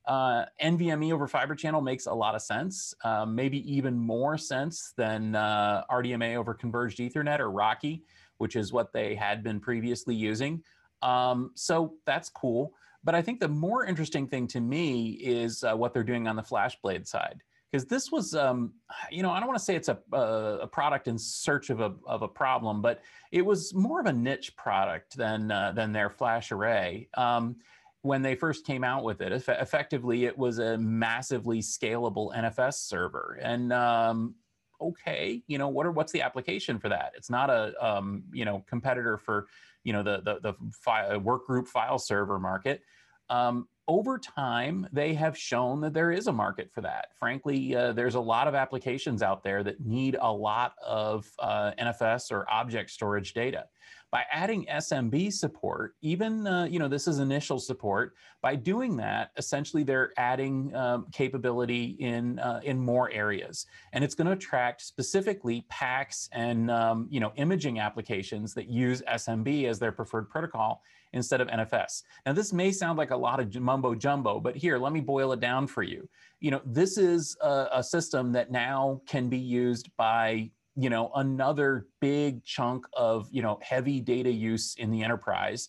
uh, 0.06 0.46
NVMe 0.62 1.12
over 1.12 1.28
Fiber 1.28 1.54
Channel 1.54 1.80
makes 1.80 2.06
a 2.06 2.12
lot 2.12 2.34
of 2.34 2.42
sense, 2.42 2.94
uh, 3.04 3.24
maybe 3.24 3.58
even 3.72 3.98
more 3.98 4.36
sense 4.36 4.92
than 4.96 5.34
uh, 5.34 5.84
RDMA 5.90 6.36
over 6.36 6.54
Converged 6.54 6.98
Ethernet 6.98 7.38
or 7.38 7.50
RoCE, 7.50 8.02
which 8.38 8.56
is 8.56 8.72
what 8.72 8.92
they 8.92 9.14
had 9.14 9.42
been 9.42 9.60
previously 9.60 10.14
using. 10.14 10.62
Um, 11.02 11.52
so 11.54 11.94
that's 12.04 12.28
cool. 12.28 12.74
But 13.04 13.14
I 13.14 13.22
think 13.22 13.40
the 13.40 13.48
more 13.48 13.84
interesting 13.84 14.26
thing 14.26 14.46
to 14.48 14.60
me 14.60 15.12
is 15.12 15.64
uh, 15.64 15.74
what 15.74 15.92
they're 15.92 16.04
doing 16.04 16.28
on 16.28 16.36
the 16.36 16.42
FlashBlade 16.42 17.06
side. 17.06 17.42
Because 17.70 17.86
this 17.86 18.12
was, 18.12 18.34
um, 18.34 18.74
you 19.10 19.22
know, 19.22 19.30
I 19.30 19.38
don't 19.38 19.48
want 19.48 19.58
to 19.58 19.64
say 19.64 19.74
it's 19.74 19.88
a, 19.88 19.98
a, 20.12 20.66
product 20.66 21.08
in 21.08 21.16
search 21.18 21.70
of 21.70 21.80
a, 21.80 21.94
of 22.06 22.20
a 22.20 22.28
problem, 22.28 22.82
but 22.82 23.00
it 23.30 23.40
was 23.40 23.72
more 23.72 23.98
of 23.98 24.04
a 24.04 24.12
niche 24.12 24.54
product 24.56 25.16
than, 25.16 25.50
uh, 25.50 25.72
than 25.72 25.90
their 25.90 26.10
flash 26.10 26.52
array. 26.52 27.08
Um, 27.14 27.56
when 28.02 28.22
they 28.22 28.34
first 28.34 28.66
came 28.66 28.84
out 28.84 29.04
with 29.04 29.20
it. 29.20 29.32
effectively, 29.32 30.24
it 30.24 30.36
was 30.36 30.58
a 30.58 30.76
massively 30.76 31.60
scalable 31.60 32.34
NFS 32.34 32.74
server. 32.74 33.38
And 33.40 33.72
um, 33.72 34.34
okay, 34.80 35.42
you 35.46 35.58
know, 35.58 35.68
what 35.68 35.86
are 35.86 35.92
what's 35.92 36.12
the 36.12 36.22
application 36.22 36.78
for 36.78 36.88
that? 36.88 37.12
It's 37.16 37.30
not 37.30 37.48
a 37.48 37.72
um, 37.84 38.24
you 38.32 38.44
know 38.44 38.64
competitor 38.68 39.18
for 39.18 39.46
you 39.84 39.92
know 39.92 40.02
the 40.02 40.20
the 40.20 40.40
the 40.40 40.54
file, 40.72 41.18
work 41.20 41.46
group 41.46 41.68
file 41.68 41.98
server 41.98 42.38
market. 42.38 42.82
Um, 43.30 43.68
over 43.88 44.18
time, 44.18 44.86
they 44.92 45.14
have 45.14 45.36
shown 45.36 45.80
that 45.80 45.92
there 45.92 46.12
is 46.12 46.26
a 46.26 46.32
market 46.32 46.70
for 46.72 46.82
that. 46.82 47.08
Frankly, 47.18 47.74
uh, 47.74 47.92
there's 47.92 48.14
a 48.14 48.20
lot 48.20 48.46
of 48.46 48.54
applications 48.54 49.22
out 49.22 49.42
there 49.42 49.62
that 49.64 49.84
need 49.84 50.16
a 50.20 50.32
lot 50.32 50.74
of 50.84 51.30
uh, 51.38 51.72
NFS 51.80 52.30
or 52.30 52.48
object 52.50 52.90
storage 52.90 53.32
data 53.32 53.66
by 54.12 54.24
adding 54.30 54.66
SMB 54.66 55.32
support, 55.32 55.94
even, 56.02 56.46
uh, 56.46 56.66
you 56.66 56.78
know, 56.78 56.86
this 56.86 57.08
is 57.08 57.18
initial 57.18 57.58
support, 57.58 58.14
by 58.42 58.54
doing 58.54 58.94
that, 58.98 59.30
essentially 59.38 59.82
they're 59.82 60.12
adding 60.18 60.72
um, 60.76 61.06
capability 61.12 61.96
in, 61.98 62.38
uh, 62.38 62.60
in 62.62 62.78
more 62.78 63.10
areas. 63.10 63.64
And 63.94 64.04
it's 64.04 64.14
going 64.14 64.26
to 64.26 64.34
attract 64.34 64.82
specifically 64.82 65.64
PACS 65.70 66.28
and, 66.32 66.70
um, 66.70 67.08
you 67.10 67.20
know, 67.20 67.32
imaging 67.36 67.80
applications 67.80 68.52
that 68.52 68.68
use 68.68 69.00
SMB 69.10 69.64
as 69.64 69.78
their 69.78 69.92
preferred 69.92 70.28
protocol 70.28 70.82
instead 71.14 71.40
of 71.40 71.48
NFS. 71.48 72.02
Now, 72.26 72.34
this 72.34 72.52
may 72.52 72.70
sound 72.70 72.98
like 72.98 73.12
a 73.12 73.16
lot 73.16 73.40
of 73.40 73.54
mumbo 73.54 73.94
jumbo, 73.94 74.40
but 74.40 74.56
here, 74.56 74.76
let 74.76 74.92
me 74.92 75.00
boil 75.00 75.32
it 75.32 75.40
down 75.40 75.66
for 75.66 75.82
you. 75.82 76.06
You 76.40 76.50
know, 76.50 76.60
this 76.66 76.98
is 76.98 77.34
a, 77.40 77.68
a 77.72 77.82
system 77.82 78.32
that 78.32 78.50
now 78.50 79.00
can 79.06 79.30
be 79.30 79.38
used 79.38 79.90
by 79.96 80.50
you 80.76 80.90
know 80.90 81.10
another 81.16 81.86
big 82.00 82.44
chunk 82.44 82.86
of 82.94 83.28
you 83.30 83.42
know 83.42 83.58
heavy 83.62 84.00
data 84.00 84.30
use 84.30 84.74
in 84.76 84.90
the 84.90 85.02
enterprise. 85.02 85.68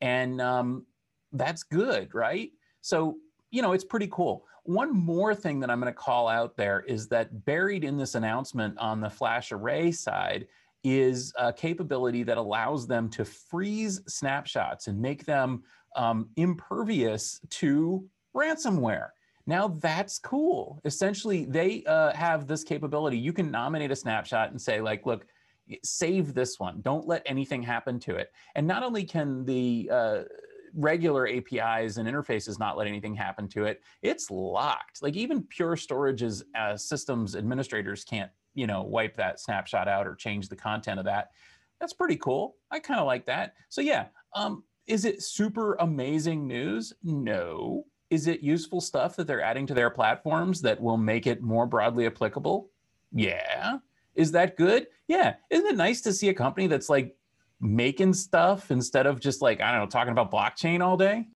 And 0.00 0.40
um, 0.40 0.86
that's 1.32 1.62
good 1.62 2.14
right? 2.14 2.50
So 2.80 3.16
you 3.50 3.62
know 3.62 3.72
it's 3.72 3.84
pretty 3.84 4.08
cool. 4.10 4.44
One 4.64 4.94
more 4.94 5.34
thing 5.34 5.58
that 5.60 5.70
i'm 5.70 5.80
going 5.80 5.92
to 5.92 5.98
call 5.98 6.28
out 6.28 6.56
there 6.56 6.84
is 6.86 7.08
that 7.08 7.44
buried 7.44 7.82
in 7.82 7.96
this 7.96 8.14
announcement 8.14 8.78
on 8.78 9.00
the 9.00 9.10
flash 9.10 9.50
array 9.50 9.90
side 9.90 10.46
is 10.84 11.32
a 11.38 11.52
capability 11.52 12.22
that 12.24 12.38
allows 12.38 12.86
them 12.86 13.08
to 13.08 13.24
freeze 13.24 14.00
snapshots 14.06 14.86
and 14.88 15.00
make 15.00 15.24
them 15.24 15.62
um, 15.96 16.28
impervious 16.36 17.40
to 17.50 18.04
ransomware 18.34 19.08
now 19.46 19.68
that's 19.68 20.18
cool. 20.18 20.80
Essentially, 20.84 21.44
they 21.44 21.84
uh, 21.84 22.12
have 22.14 22.46
this 22.46 22.64
capability. 22.64 23.18
You 23.18 23.32
can 23.32 23.50
nominate 23.50 23.90
a 23.90 23.96
snapshot 23.96 24.50
and 24.50 24.60
say, 24.60 24.80
like, 24.80 25.06
look, 25.06 25.26
save 25.84 26.34
this 26.34 26.58
one. 26.58 26.80
Don't 26.82 27.06
let 27.06 27.22
anything 27.26 27.62
happen 27.62 27.98
to 28.00 28.16
it. 28.16 28.32
And 28.54 28.66
not 28.66 28.82
only 28.82 29.04
can 29.04 29.44
the 29.44 29.88
uh, 29.92 30.22
regular 30.74 31.28
APIs 31.28 31.96
and 31.96 32.08
interfaces 32.08 32.58
not 32.58 32.76
let 32.76 32.86
anything 32.86 33.14
happen 33.14 33.48
to 33.48 33.64
it, 33.64 33.82
it's 34.02 34.30
locked. 34.30 35.02
Like 35.02 35.16
even 35.16 35.42
Pure 35.42 35.76
Storage's 35.76 36.44
uh, 36.58 36.76
systems 36.76 37.36
administrators 37.36 38.04
can't 38.04 38.30
you 38.54 38.66
know, 38.66 38.82
wipe 38.82 39.16
that 39.16 39.40
snapshot 39.40 39.88
out 39.88 40.06
or 40.06 40.14
change 40.14 40.48
the 40.48 40.56
content 40.56 40.98
of 40.98 41.04
that. 41.06 41.30
That's 41.80 41.92
pretty 41.92 42.16
cool. 42.16 42.56
I 42.70 42.78
kind 42.78 43.00
of 43.00 43.06
like 43.06 43.26
that. 43.26 43.54
So 43.68 43.80
yeah, 43.80 44.06
um, 44.34 44.64
is 44.86 45.04
it 45.04 45.22
super 45.22 45.74
amazing 45.74 46.46
news? 46.46 46.92
No. 47.02 47.84
Is 48.12 48.26
it 48.26 48.42
useful 48.42 48.82
stuff 48.82 49.16
that 49.16 49.26
they're 49.26 49.40
adding 49.40 49.66
to 49.68 49.72
their 49.72 49.88
platforms 49.88 50.60
that 50.60 50.78
will 50.78 50.98
make 50.98 51.26
it 51.26 51.40
more 51.40 51.66
broadly 51.66 52.04
applicable? 52.04 52.68
Yeah. 53.10 53.78
Is 54.14 54.32
that 54.32 54.58
good? 54.58 54.88
Yeah. 55.08 55.36
Isn't 55.48 55.66
it 55.66 55.76
nice 55.76 56.02
to 56.02 56.12
see 56.12 56.28
a 56.28 56.34
company 56.34 56.66
that's 56.66 56.90
like 56.90 57.16
making 57.58 58.12
stuff 58.12 58.70
instead 58.70 59.06
of 59.06 59.18
just 59.18 59.40
like, 59.40 59.62
I 59.62 59.70
don't 59.72 59.80
know, 59.80 59.86
talking 59.86 60.12
about 60.12 60.30
blockchain 60.30 60.84
all 60.84 60.98
day? 60.98 61.28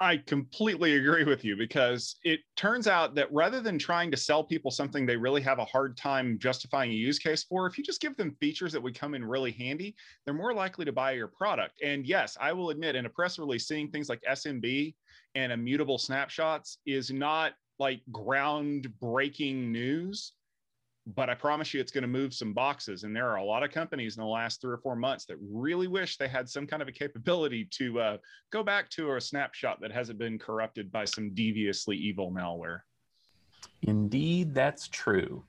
I 0.00 0.18
completely 0.18 0.96
agree 0.96 1.24
with 1.24 1.44
you 1.44 1.56
because 1.56 2.16
it 2.22 2.40
turns 2.56 2.86
out 2.86 3.16
that 3.16 3.32
rather 3.32 3.60
than 3.60 3.78
trying 3.78 4.12
to 4.12 4.16
sell 4.16 4.44
people 4.44 4.70
something 4.70 5.04
they 5.04 5.16
really 5.16 5.40
have 5.42 5.58
a 5.58 5.64
hard 5.64 5.96
time 5.96 6.38
justifying 6.38 6.92
a 6.92 6.94
use 6.94 7.18
case 7.18 7.42
for, 7.42 7.66
if 7.66 7.76
you 7.76 7.82
just 7.82 8.00
give 8.00 8.16
them 8.16 8.36
features 8.38 8.72
that 8.72 8.82
would 8.82 8.98
come 8.98 9.14
in 9.14 9.24
really 9.24 9.50
handy, 9.50 9.96
they're 10.24 10.34
more 10.34 10.54
likely 10.54 10.84
to 10.84 10.92
buy 10.92 11.12
your 11.12 11.26
product. 11.26 11.80
And 11.82 12.06
yes, 12.06 12.36
I 12.40 12.52
will 12.52 12.70
admit 12.70 12.94
in 12.94 13.06
a 13.06 13.10
press 13.10 13.40
release, 13.40 13.66
seeing 13.66 13.90
things 13.90 14.08
like 14.08 14.22
SMB 14.30 14.94
and 15.34 15.50
immutable 15.50 15.98
snapshots 15.98 16.78
is 16.86 17.10
not 17.10 17.54
like 17.80 18.00
groundbreaking 18.12 19.68
news 19.70 20.32
but 21.14 21.30
I 21.30 21.34
promise 21.34 21.72
you 21.72 21.80
it's 21.80 21.92
going 21.92 22.02
to 22.02 22.08
move 22.08 22.34
some 22.34 22.52
boxes. 22.52 23.04
And 23.04 23.16
there 23.16 23.30
are 23.30 23.36
a 23.36 23.44
lot 23.44 23.62
of 23.62 23.70
companies 23.70 24.16
in 24.16 24.22
the 24.22 24.28
last 24.28 24.60
three 24.60 24.72
or 24.72 24.78
four 24.78 24.94
months 24.94 25.24
that 25.26 25.36
really 25.40 25.88
wish 25.88 26.16
they 26.16 26.28
had 26.28 26.48
some 26.48 26.66
kind 26.66 26.82
of 26.82 26.88
a 26.88 26.92
capability 26.92 27.66
to 27.72 28.00
uh, 28.00 28.16
go 28.50 28.62
back 28.62 28.90
to 28.90 29.14
a 29.14 29.20
snapshot 29.20 29.80
that 29.80 29.90
hasn't 29.90 30.18
been 30.18 30.38
corrupted 30.38 30.92
by 30.92 31.04
some 31.04 31.34
deviously 31.34 31.96
evil 31.96 32.30
malware. 32.30 32.80
Indeed, 33.82 34.54
that's 34.54 34.88
true. 34.88 35.44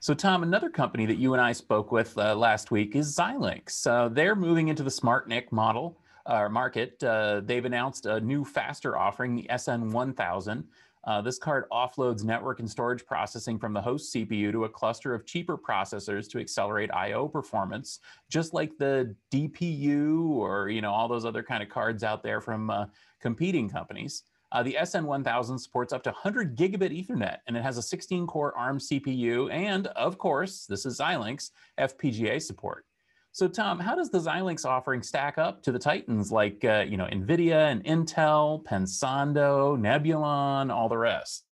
So, 0.00 0.14
Tom, 0.14 0.42
another 0.42 0.70
company 0.70 1.06
that 1.06 1.18
you 1.18 1.32
and 1.32 1.40
I 1.40 1.52
spoke 1.52 1.92
with 1.92 2.16
uh, 2.18 2.34
last 2.34 2.70
week 2.70 2.96
is 2.96 3.16
Xilinx. 3.16 3.86
Uh, 3.86 4.08
they're 4.08 4.36
moving 4.36 4.68
into 4.68 4.82
the 4.82 4.90
SmartNIC 4.90 5.50
model 5.52 6.00
uh, 6.26 6.48
market. 6.48 7.02
Uh, 7.02 7.40
they've 7.44 7.64
announced 7.64 8.06
a 8.06 8.20
new 8.20 8.44
faster 8.44 8.96
offering, 8.96 9.34
the 9.36 9.46
SN1000. 9.50 10.64
Uh, 11.08 11.22
this 11.22 11.38
card 11.38 11.64
offloads 11.72 12.22
network 12.22 12.60
and 12.60 12.70
storage 12.70 13.06
processing 13.06 13.58
from 13.58 13.72
the 13.72 13.80
host 13.80 14.14
CPU 14.14 14.52
to 14.52 14.64
a 14.64 14.68
cluster 14.68 15.14
of 15.14 15.24
cheaper 15.24 15.56
processors 15.56 16.28
to 16.28 16.38
accelerate 16.38 16.90
I/O 16.92 17.26
performance, 17.26 18.00
just 18.28 18.52
like 18.52 18.76
the 18.76 19.16
DPU 19.32 20.28
or 20.32 20.68
you 20.68 20.82
know 20.82 20.92
all 20.92 21.08
those 21.08 21.24
other 21.24 21.42
kind 21.42 21.62
of 21.62 21.70
cards 21.70 22.04
out 22.04 22.22
there 22.22 22.42
from 22.42 22.68
uh, 22.68 22.84
competing 23.22 23.70
companies. 23.70 24.24
Uh, 24.52 24.62
the 24.62 24.76
SN1000 24.80 25.58
supports 25.58 25.94
up 25.94 26.02
to 26.02 26.10
100 26.10 26.54
gigabit 26.54 26.92
Ethernet, 26.92 27.38
and 27.46 27.56
it 27.56 27.62
has 27.62 27.78
a 27.78 27.96
16-core 27.96 28.56
ARM 28.56 28.78
CPU, 28.78 29.50
and 29.50 29.86
of 29.88 30.18
course, 30.18 30.66
this 30.66 30.84
is 30.84 30.98
Xilinx 31.00 31.52
FPGA 31.78 32.40
support. 32.40 32.84
So, 33.32 33.46
Tom, 33.46 33.78
how 33.78 33.94
does 33.94 34.10
the 34.10 34.18
Xilinx 34.18 34.64
offering 34.64 35.02
stack 35.02 35.38
up 35.38 35.62
to 35.62 35.72
the 35.72 35.78
Titans 35.78 36.32
like 36.32 36.64
uh, 36.64 36.84
you 36.88 36.96
know 36.96 37.06
NVIDIA 37.06 37.70
and 37.70 37.84
Intel, 37.84 38.64
Pensando, 38.64 39.78
Nebulon, 39.78 40.72
all 40.72 40.88
the 40.88 40.98
rest? 40.98 41.44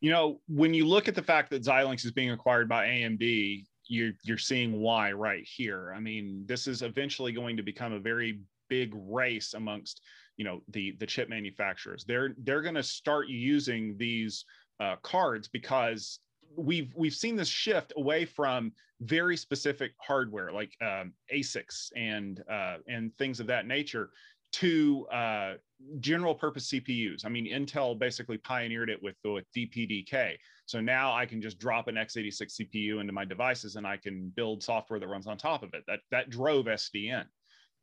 You 0.00 0.10
know, 0.10 0.40
when 0.46 0.74
you 0.74 0.86
look 0.86 1.08
at 1.08 1.14
the 1.14 1.22
fact 1.22 1.50
that 1.50 1.64
Xilinx 1.64 2.04
is 2.04 2.12
being 2.12 2.30
acquired 2.30 2.68
by 2.68 2.86
AMD, 2.86 3.64
you're 3.86 4.12
you're 4.22 4.38
seeing 4.38 4.80
why 4.80 5.12
right 5.12 5.46
here. 5.46 5.92
I 5.96 6.00
mean, 6.00 6.44
this 6.46 6.66
is 6.66 6.82
eventually 6.82 7.32
going 7.32 7.56
to 7.56 7.62
become 7.62 7.92
a 7.92 8.00
very 8.00 8.40
big 8.68 8.92
race 8.94 9.54
amongst 9.54 10.00
you 10.36 10.44
know 10.44 10.62
the 10.68 10.96
the 10.98 11.06
chip 11.06 11.28
manufacturers. 11.28 12.04
They're 12.04 12.34
they're 12.38 12.62
going 12.62 12.74
to 12.74 12.82
start 12.82 13.28
using 13.28 13.96
these 13.98 14.44
uh, 14.80 14.96
cards 15.02 15.48
because 15.48 16.18
we've 16.56 16.92
we've 16.96 17.14
seen 17.14 17.36
this 17.36 17.48
shift 17.48 17.92
away 17.96 18.24
from 18.24 18.72
very 19.00 19.36
specific 19.36 19.92
hardware 19.98 20.52
like 20.52 20.72
um, 20.80 21.12
ASICs 21.32 21.90
and 21.96 22.42
uh, 22.50 22.76
and 22.88 23.16
things 23.18 23.40
of 23.40 23.46
that 23.46 23.66
nature 23.66 24.10
to 24.52 25.04
uh, 25.08 25.54
general 25.98 26.32
purpose 26.32 26.70
CPUs. 26.70 27.26
I 27.26 27.28
mean, 27.28 27.46
Intel 27.46 27.98
basically 27.98 28.38
pioneered 28.38 28.88
it 28.88 29.02
with 29.02 29.16
with 29.24 29.44
DPDK. 29.56 30.36
So 30.66 30.80
now 30.80 31.12
I 31.12 31.26
can 31.26 31.42
just 31.42 31.58
drop 31.58 31.88
an 31.88 31.96
x86 31.96 32.60
CPU 32.60 33.00
into 33.00 33.12
my 33.12 33.24
devices 33.24 33.76
and 33.76 33.86
I 33.86 33.96
can 33.96 34.32
build 34.36 34.62
software 34.62 35.00
that 35.00 35.08
runs 35.08 35.26
on 35.26 35.36
top 35.36 35.62
of 35.62 35.70
it. 35.74 35.82
That 35.86 36.00
that 36.10 36.30
drove 36.30 36.66
SDN. 36.66 37.24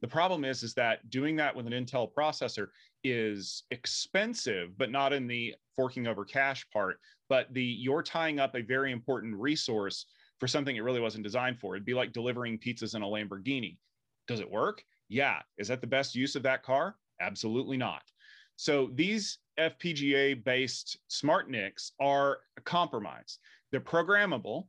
The 0.01 0.07
problem 0.07 0.43
is, 0.43 0.63
is 0.63 0.73
that 0.75 1.07
doing 1.09 1.35
that 1.35 1.55
with 1.55 1.67
an 1.67 1.73
Intel 1.73 2.11
processor 2.11 2.67
is 3.03 3.63
expensive, 3.69 4.75
but 4.77 4.91
not 4.91 5.13
in 5.13 5.27
the 5.27 5.53
forking 5.75 6.07
over 6.07 6.25
cash 6.25 6.65
part, 6.71 6.97
but 7.31 7.47
the 7.53 7.63
you're 7.63 8.03
tying 8.03 8.41
up 8.41 8.55
a 8.55 8.61
very 8.61 8.91
important 8.91 9.33
resource 9.33 10.05
for 10.41 10.49
something 10.49 10.75
it 10.75 10.83
really 10.83 10.99
wasn't 10.99 11.23
designed 11.23 11.57
for. 11.57 11.75
It'd 11.75 11.85
be 11.85 11.93
like 11.93 12.11
delivering 12.11 12.59
pizzas 12.59 12.93
in 12.93 13.03
a 13.03 13.05
Lamborghini. 13.05 13.77
Does 14.27 14.41
it 14.41 14.51
work? 14.51 14.83
Yeah. 15.07 15.37
Is 15.57 15.69
that 15.69 15.79
the 15.79 15.87
best 15.87 16.13
use 16.13 16.35
of 16.35 16.43
that 16.43 16.61
car? 16.61 16.97
Absolutely 17.21 17.77
not. 17.77 18.01
So 18.57 18.89
these 18.95 19.37
FPGA 19.57 20.43
based 20.43 20.97
smart 21.07 21.49
NICs 21.49 21.93
are 22.01 22.39
a 22.57 22.61
compromise. 22.61 23.39
They're 23.71 23.79
programmable, 23.79 24.67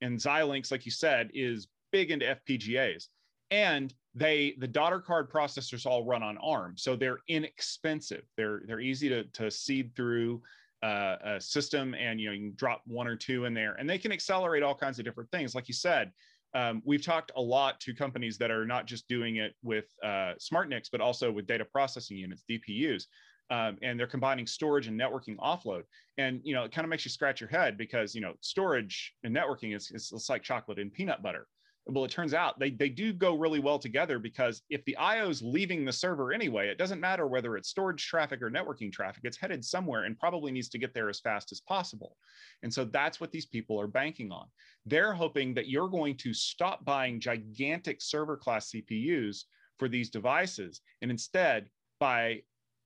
and 0.00 0.18
Xilinx, 0.18 0.72
like 0.72 0.84
you 0.86 0.90
said, 0.90 1.30
is 1.32 1.68
big 1.92 2.10
into 2.10 2.26
FPGAs. 2.26 3.06
And 3.52 3.94
they 4.16 4.56
the 4.58 4.66
daughter 4.66 4.98
card 4.98 5.30
processors 5.30 5.86
all 5.86 6.04
run 6.04 6.24
on 6.24 6.38
ARM, 6.38 6.76
so 6.76 6.96
they're 6.96 7.20
inexpensive. 7.28 8.24
They're 8.36 8.62
they're 8.66 8.80
easy 8.80 9.08
to 9.10 9.22
to 9.34 9.48
seed 9.48 9.94
through 9.94 10.42
a 10.82 11.36
system, 11.40 11.94
and 11.94 12.20
you 12.20 12.26
know 12.26 12.32
you 12.32 12.48
can 12.48 12.56
drop 12.56 12.82
one 12.86 13.06
or 13.06 13.16
two 13.16 13.44
in 13.44 13.54
there, 13.54 13.74
and 13.74 13.88
they 13.88 13.98
can 13.98 14.12
accelerate 14.12 14.62
all 14.62 14.74
kinds 14.74 14.98
of 14.98 15.04
different 15.04 15.30
things. 15.30 15.54
Like 15.54 15.68
you 15.68 15.74
said, 15.74 16.12
um, 16.54 16.82
we've 16.84 17.04
talked 17.04 17.32
a 17.36 17.40
lot 17.40 17.80
to 17.80 17.94
companies 17.94 18.38
that 18.38 18.50
are 18.50 18.66
not 18.66 18.86
just 18.86 19.06
doing 19.08 19.36
it 19.36 19.54
with 19.62 19.86
uh, 20.02 20.32
smart 20.38 20.68
NICs, 20.68 20.88
but 20.88 21.00
also 21.00 21.30
with 21.30 21.46
data 21.46 21.64
processing 21.64 22.16
units, 22.16 22.44
DPUs. 22.50 23.04
Um, 23.50 23.78
and 23.82 23.98
they're 23.98 24.06
combining 24.06 24.46
storage 24.46 24.86
and 24.86 24.98
networking 24.98 25.36
offload. 25.38 25.82
And 26.18 26.40
you 26.44 26.54
know, 26.54 26.62
it 26.62 26.72
kind 26.72 26.84
of 26.84 26.88
makes 26.88 27.04
you 27.04 27.10
scratch 27.10 27.40
your 27.40 27.50
head 27.50 27.76
because 27.76 28.14
you 28.14 28.20
know, 28.20 28.34
storage 28.40 29.12
and 29.24 29.34
networking 29.34 29.74
is 29.74 29.90
it's 29.92 30.28
like 30.28 30.42
chocolate 30.42 30.78
and 30.78 30.92
peanut 30.92 31.22
butter 31.22 31.46
well 31.86 32.04
it 32.04 32.10
turns 32.10 32.34
out 32.34 32.58
they, 32.58 32.70
they 32.70 32.88
do 32.88 33.12
go 33.12 33.36
really 33.36 33.58
well 33.58 33.78
together 33.78 34.18
because 34.18 34.62
if 34.70 34.84
the 34.84 34.96
io 34.96 35.28
is 35.28 35.42
leaving 35.42 35.84
the 35.84 35.92
server 35.92 36.32
anyway 36.32 36.68
it 36.68 36.78
doesn't 36.78 37.00
matter 37.00 37.26
whether 37.26 37.56
it's 37.56 37.68
storage 37.68 38.06
traffic 38.06 38.42
or 38.42 38.50
networking 38.50 38.92
traffic 38.92 39.22
it's 39.24 39.38
headed 39.38 39.64
somewhere 39.64 40.04
and 40.04 40.18
probably 40.18 40.52
needs 40.52 40.68
to 40.68 40.78
get 40.78 40.92
there 40.94 41.08
as 41.08 41.20
fast 41.20 41.52
as 41.52 41.60
possible. 41.60 42.16
And 42.62 42.72
so 42.72 42.84
that's 42.84 43.20
what 43.20 43.32
these 43.32 43.46
people 43.46 43.80
are 43.80 43.86
banking 43.86 44.30
on. 44.32 44.46
They're 44.86 45.14
hoping 45.14 45.54
that 45.54 45.68
you're 45.68 45.88
going 45.88 46.16
to 46.18 46.34
stop 46.34 46.84
buying 46.84 47.20
gigantic 47.20 48.02
server 48.02 48.36
class 48.36 48.70
cpus 48.70 49.44
for 49.78 49.88
these 49.88 50.10
devices 50.10 50.80
and 51.00 51.10
instead 51.10 51.68
buy 51.98 52.42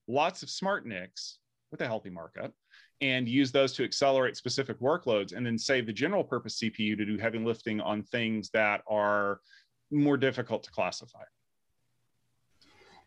lots 0.06 0.42
of 0.42 0.50
smart 0.50 0.86
nics 0.86 1.38
with 1.72 1.80
a 1.80 1.86
healthy 1.86 2.10
markup 2.10 2.52
and 3.00 3.28
use 3.28 3.52
those 3.52 3.72
to 3.74 3.84
accelerate 3.84 4.36
specific 4.36 4.78
workloads 4.80 5.34
and 5.34 5.44
then 5.44 5.58
save 5.58 5.86
the 5.86 5.92
general 5.92 6.24
purpose 6.24 6.60
CPU 6.60 6.96
to 6.96 7.04
do 7.04 7.18
heavy 7.18 7.38
lifting 7.38 7.80
on 7.80 8.02
things 8.02 8.50
that 8.50 8.82
are 8.86 9.40
more 9.90 10.16
difficult 10.16 10.62
to 10.62 10.70
classify. 10.70 11.22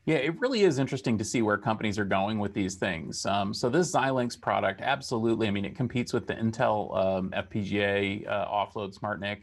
Yeah, 0.05 0.17
it 0.17 0.39
really 0.39 0.61
is 0.61 0.79
interesting 0.79 1.17
to 1.17 1.25
see 1.25 1.41
where 1.41 1.57
companies 1.57 1.99
are 1.99 2.05
going 2.05 2.39
with 2.39 2.53
these 2.53 2.75
things. 2.75 3.25
Um, 3.25 3.53
so 3.53 3.67
this 3.67 3.93
Xilinx 3.93 4.39
product, 4.39 4.79
absolutely. 4.79 5.47
I 5.47 5.51
mean, 5.51 5.65
it 5.65 5.75
competes 5.75 6.13
with 6.13 6.27
the 6.27 6.33
Intel 6.33 6.95
um, 6.97 7.29
FPGA 7.31 8.25
uh, 8.25 8.47
offload 8.47 8.97
SmartNIC. 8.97 9.41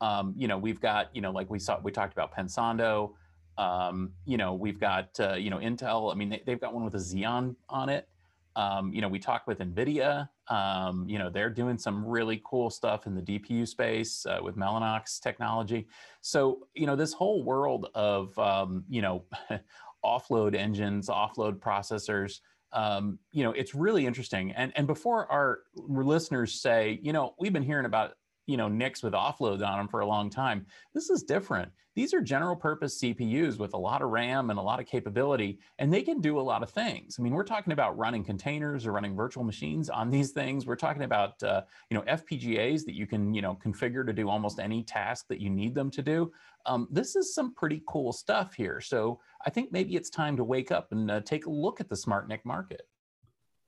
Um, 0.00 0.34
you 0.36 0.48
know, 0.48 0.58
we've 0.58 0.80
got, 0.80 1.14
you 1.14 1.20
know, 1.20 1.30
like 1.30 1.48
we 1.48 1.60
saw, 1.60 1.78
we 1.80 1.92
talked 1.92 2.12
about 2.12 2.34
Pensando. 2.34 3.12
Um, 3.56 4.10
you 4.24 4.36
know, 4.36 4.54
we've 4.54 4.80
got, 4.80 5.10
uh, 5.20 5.34
you 5.34 5.48
know, 5.48 5.58
Intel. 5.58 6.10
I 6.10 6.16
mean, 6.16 6.30
they, 6.30 6.50
have 6.50 6.60
got 6.60 6.74
one 6.74 6.84
with 6.84 6.94
a 6.94 6.98
Xeon 6.98 7.54
on 7.68 7.88
it. 7.88 8.08
Um, 8.56 8.92
you 8.92 9.00
know, 9.00 9.08
we 9.08 9.18
talked 9.18 9.46
with 9.46 9.60
NVIDIA. 9.60 10.28
Um, 10.48 11.08
you 11.08 11.18
know, 11.18 11.30
they're 11.30 11.50
doing 11.50 11.78
some 11.78 12.04
really 12.04 12.42
cool 12.44 12.70
stuff 12.70 13.06
in 13.06 13.14
the 13.14 13.22
DPU 13.22 13.66
space 13.66 14.26
uh, 14.26 14.38
with 14.42 14.56
Mellanox 14.56 15.20
technology. 15.20 15.86
So, 16.20 16.66
you 16.74 16.86
know, 16.86 16.96
this 16.96 17.12
whole 17.12 17.42
world 17.44 17.88
of, 17.94 18.36
um, 18.38 18.84
you 18.88 19.02
know, 19.02 19.24
offload 20.04 20.54
engines, 20.54 21.08
offload 21.08 21.58
processors, 21.58 22.40
um, 22.72 23.18
you 23.32 23.42
know, 23.44 23.52
it's 23.52 23.74
really 23.74 24.06
interesting. 24.06 24.52
And, 24.52 24.72
and 24.76 24.86
before 24.86 25.30
our 25.30 25.60
listeners 25.74 26.60
say, 26.60 27.00
you 27.02 27.12
know, 27.12 27.34
we've 27.38 27.52
been 27.52 27.62
hearing 27.62 27.86
about 27.86 28.14
you 28.46 28.56
know 28.56 28.68
NICs 28.68 29.02
with 29.02 29.12
offloads 29.12 29.66
on 29.66 29.78
them 29.78 29.88
for 29.88 30.00
a 30.00 30.06
long 30.06 30.30
time. 30.30 30.66
This 30.94 31.10
is 31.10 31.22
different. 31.22 31.70
These 31.96 32.14
are 32.14 32.20
general 32.20 32.54
purpose 32.54 33.00
CPUs 33.00 33.58
with 33.58 33.74
a 33.74 33.78
lot 33.78 34.00
of 34.00 34.10
RAM 34.10 34.50
and 34.50 34.58
a 34.58 34.62
lot 34.62 34.78
of 34.78 34.86
capability, 34.86 35.58
and 35.78 35.92
they 35.92 36.02
can 36.02 36.20
do 36.20 36.38
a 36.38 36.40
lot 36.40 36.62
of 36.62 36.70
things. 36.70 37.16
I 37.18 37.22
mean, 37.22 37.32
we're 37.32 37.42
talking 37.42 37.72
about 37.72 37.98
running 37.98 38.22
containers 38.22 38.86
or 38.86 38.92
running 38.92 39.16
virtual 39.16 39.42
machines 39.42 39.90
on 39.90 40.08
these 40.08 40.30
things. 40.30 40.66
We're 40.66 40.76
talking 40.76 41.02
about 41.02 41.42
uh, 41.42 41.62
you 41.90 41.96
know 41.96 42.02
FPGAs 42.04 42.84
that 42.84 42.94
you 42.94 43.06
can 43.06 43.34
you 43.34 43.42
know 43.42 43.58
configure 43.64 44.06
to 44.06 44.12
do 44.12 44.28
almost 44.28 44.60
any 44.60 44.82
task 44.82 45.26
that 45.28 45.40
you 45.40 45.50
need 45.50 45.74
them 45.74 45.90
to 45.90 46.02
do. 46.02 46.32
Um, 46.66 46.86
this 46.90 47.16
is 47.16 47.34
some 47.34 47.54
pretty 47.54 47.82
cool 47.86 48.12
stuff 48.12 48.54
here. 48.54 48.80
So 48.80 49.20
I 49.46 49.50
think 49.50 49.72
maybe 49.72 49.96
it's 49.96 50.10
time 50.10 50.36
to 50.36 50.44
wake 50.44 50.70
up 50.70 50.92
and 50.92 51.10
uh, 51.10 51.20
take 51.20 51.46
a 51.46 51.50
look 51.50 51.80
at 51.80 51.88
the 51.88 51.96
smart 51.96 52.28
NIC 52.28 52.44
market. 52.44 52.82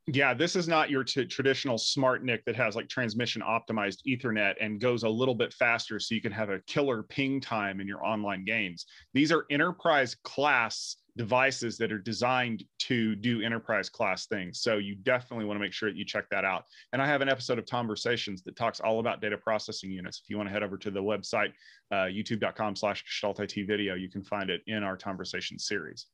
Yeah, 0.09 0.35
this 0.35 0.57
is 0.57 0.67
not 0.67 0.91
your 0.91 1.05
t- 1.05 1.27
traditional 1.27 1.79
smart 1.79 2.25
NIC 2.25 2.45
that 2.47 2.57
has 2.57 2.75
like 2.75 2.89
transmission 2.89 3.41
optimized 3.41 3.99
Ethernet 4.07 4.55
and 4.61 4.81
goes 4.81 5.05
a 5.05 5.09
little 5.09 5.35
bit 5.35 5.53
faster 5.53 6.01
so 6.01 6.15
you 6.17 6.21
can 6.21 6.33
have 6.33 6.51
a 6.51 6.59
killer 6.67 7.05
ping 7.05 7.41
time 7.41 7.81
in 7.81 7.87
your 7.87 8.05
online 8.05 8.45
games. 8.45 8.87
These 9.15 9.31
are 9.31 9.47
enterprise 9.49 10.17
class 10.25 10.97
devices 11.17 11.77
that 11.79 11.93
are 11.93 11.99
designed 11.99 12.65
to 12.79 13.15
do 13.15 13.43
enterprise 13.43 13.89
class 13.89 14.27
things. 14.27 14.61
So 14.61 14.79
you 14.79 14.97
definitely 14.97 15.45
want 15.45 15.59
to 15.59 15.61
make 15.61 15.73
sure 15.73 15.91
that 15.91 15.97
you 15.97 16.05
check 16.05 16.25
that 16.31 16.45
out. 16.45 16.65
And 16.93 17.03
I 17.03 17.07
have 17.07 17.21
an 17.21 17.29
episode 17.29 17.59
of 17.59 17.67
Conversations 17.67 18.43
that 18.43 18.57
talks 18.57 18.81
all 18.81 18.99
about 18.99 19.21
data 19.21 19.37
processing 19.37 19.93
units. 19.93 20.21
If 20.25 20.31
you 20.31 20.37
want 20.37 20.49
to 20.49 20.53
head 20.53 20.63
over 20.63 20.79
to 20.79 20.91
the 20.91 21.03
website, 21.03 21.53
uh, 21.91 22.07
youtube.com 22.07 22.77
slash 22.77 23.05
Gestalt 23.05 23.41
IT 23.41 23.67
video, 23.67 23.95
you 23.95 24.09
can 24.09 24.25
find 24.25 24.51
it 24.51 24.63
in 24.67 24.83
our 24.83 24.97
Conversation 24.97 25.59
series. 25.59 26.07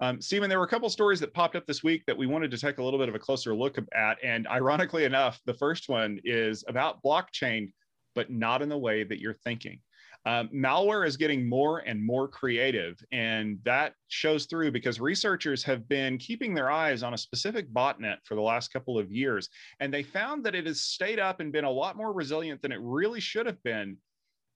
Um, 0.00 0.20
Stephen, 0.20 0.48
there 0.48 0.58
were 0.58 0.64
a 0.64 0.68
couple 0.68 0.88
stories 0.90 1.20
that 1.20 1.32
popped 1.32 1.56
up 1.56 1.66
this 1.66 1.82
week 1.82 2.04
that 2.06 2.16
we 2.16 2.26
wanted 2.26 2.50
to 2.50 2.58
take 2.58 2.78
a 2.78 2.82
little 2.82 2.98
bit 2.98 3.08
of 3.08 3.14
a 3.14 3.18
closer 3.18 3.54
look 3.54 3.78
at. 3.94 4.18
And 4.22 4.46
ironically 4.48 5.04
enough, 5.04 5.40
the 5.46 5.54
first 5.54 5.88
one 5.88 6.20
is 6.24 6.64
about 6.68 7.02
blockchain, 7.02 7.72
but 8.14 8.30
not 8.30 8.62
in 8.62 8.68
the 8.68 8.78
way 8.78 9.04
that 9.04 9.20
you're 9.20 9.34
thinking. 9.34 9.80
Um, 10.26 10.48
malware 10.54 11.06
is 11.06 11.18
getting 11.18 11.46
more 11.46 11.80
and 11.80 12.04
more 12.04 12.28
creative, 12.28 12.98
and 13.12 13.58
that 13.64 13.92
shows 14.08 14.46
through 14.46 14.72
because 14.72 14.98
researchers 14.98 15.62
have 15.64 15.86
been 15.86 16.16
keeping 16.16 16.54
their 16.54 16.70
eyes 16.70 17.02
on 17.02 17.12
a 17.12 17.18
specific 17.18 17.70
botnet 17.74 18.16
for 18.24 18.34
the 18.34 18.40
last 18.40 18.72
couple 18.72 18.98
of 18.98 19.12
years, 19.12 19.50
and 19.80 19.92
they 19.92 20.02
found 20.02 20.42
that 20.44 20.54
it 20.54 20.66
has 20.66 20.80
stayed 20.80 21.18
up 21.18 21.40
and 21.40 21.52
been 21.52 21.66
a 21.66 21.70
lot 21.70 21.98
more 21.98 22.10
resilient 22.10 22.62
than 22.62 22.72
it 22.72 22.80
really 22.80 23.20
should 23.20 23.44
have 23.44 23.62
been 23.64 23.98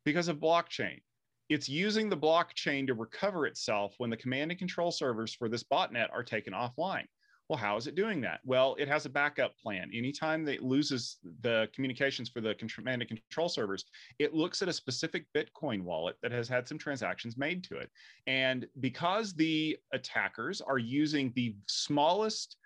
because 0.07 0.29
of 0.29 0.39
blockchain. 0.39 1.01
It's 1.49 1.69
using 1.69 2.11
the 2.11 2.17
blockchain 2.17 2.87
to 2.87 2.95
recover 2.95 3.47
itself 3.47 3.95
when 3.97 4.11
the 4.11 4.17
command 4.17 4.51
and 4.51 4.59
control 4.59 4.91
servers 4.91 5.33
for 5.33 5.49
this 5.49 5.65
botnet 5.65 6.09
are 6.13 6.23
taken 6.23 6.53
offline. 6.53 7.07
Well, 7.49 7.57
how 7.59 7.79
is 7.79 7.87
it 7.87 7.95
doing 7.95 8.21
that? 8.21 8.41
Well, 8.45 8.77
it 8.79 8.89
has 8.89 9.07
a 9.07 9.09
backup 9.09 9.57
plan. 9.57 9.91
Anytime 9.95 10.47
it 10.47 10.63
loses 10.63 11.17
the 11.41 11.67
communications 11.75 12.29
for 12.29 12.43
the 12.43 12.55
command 12.55 13.01
and 13.01 13.09
control 13.09 13.49
servers, 13.49 13.87
it 14.19 14.35
looks 14.35 14.61
at 14.61 14.69
a 14.69 14.73
specific 14.73 15.25
Bitcoin 15.35 15.81
wallet 15.81 16.17
that 16.21 16.33
has 16.33 16.47
had 16.47 16.69
some 16.69 16.77
transactions 16.77 17.39
made 17.39 17.65
to 17.65 17.79
it. 17.79 17.89
And 18.27 18.67
because 18.81 19.33
the 19.33 19.79
attackers 19.95 20.61
are 20.61 20.77
using 20.77 21.33
the 21.35 21.57
smallest 21.67 22.57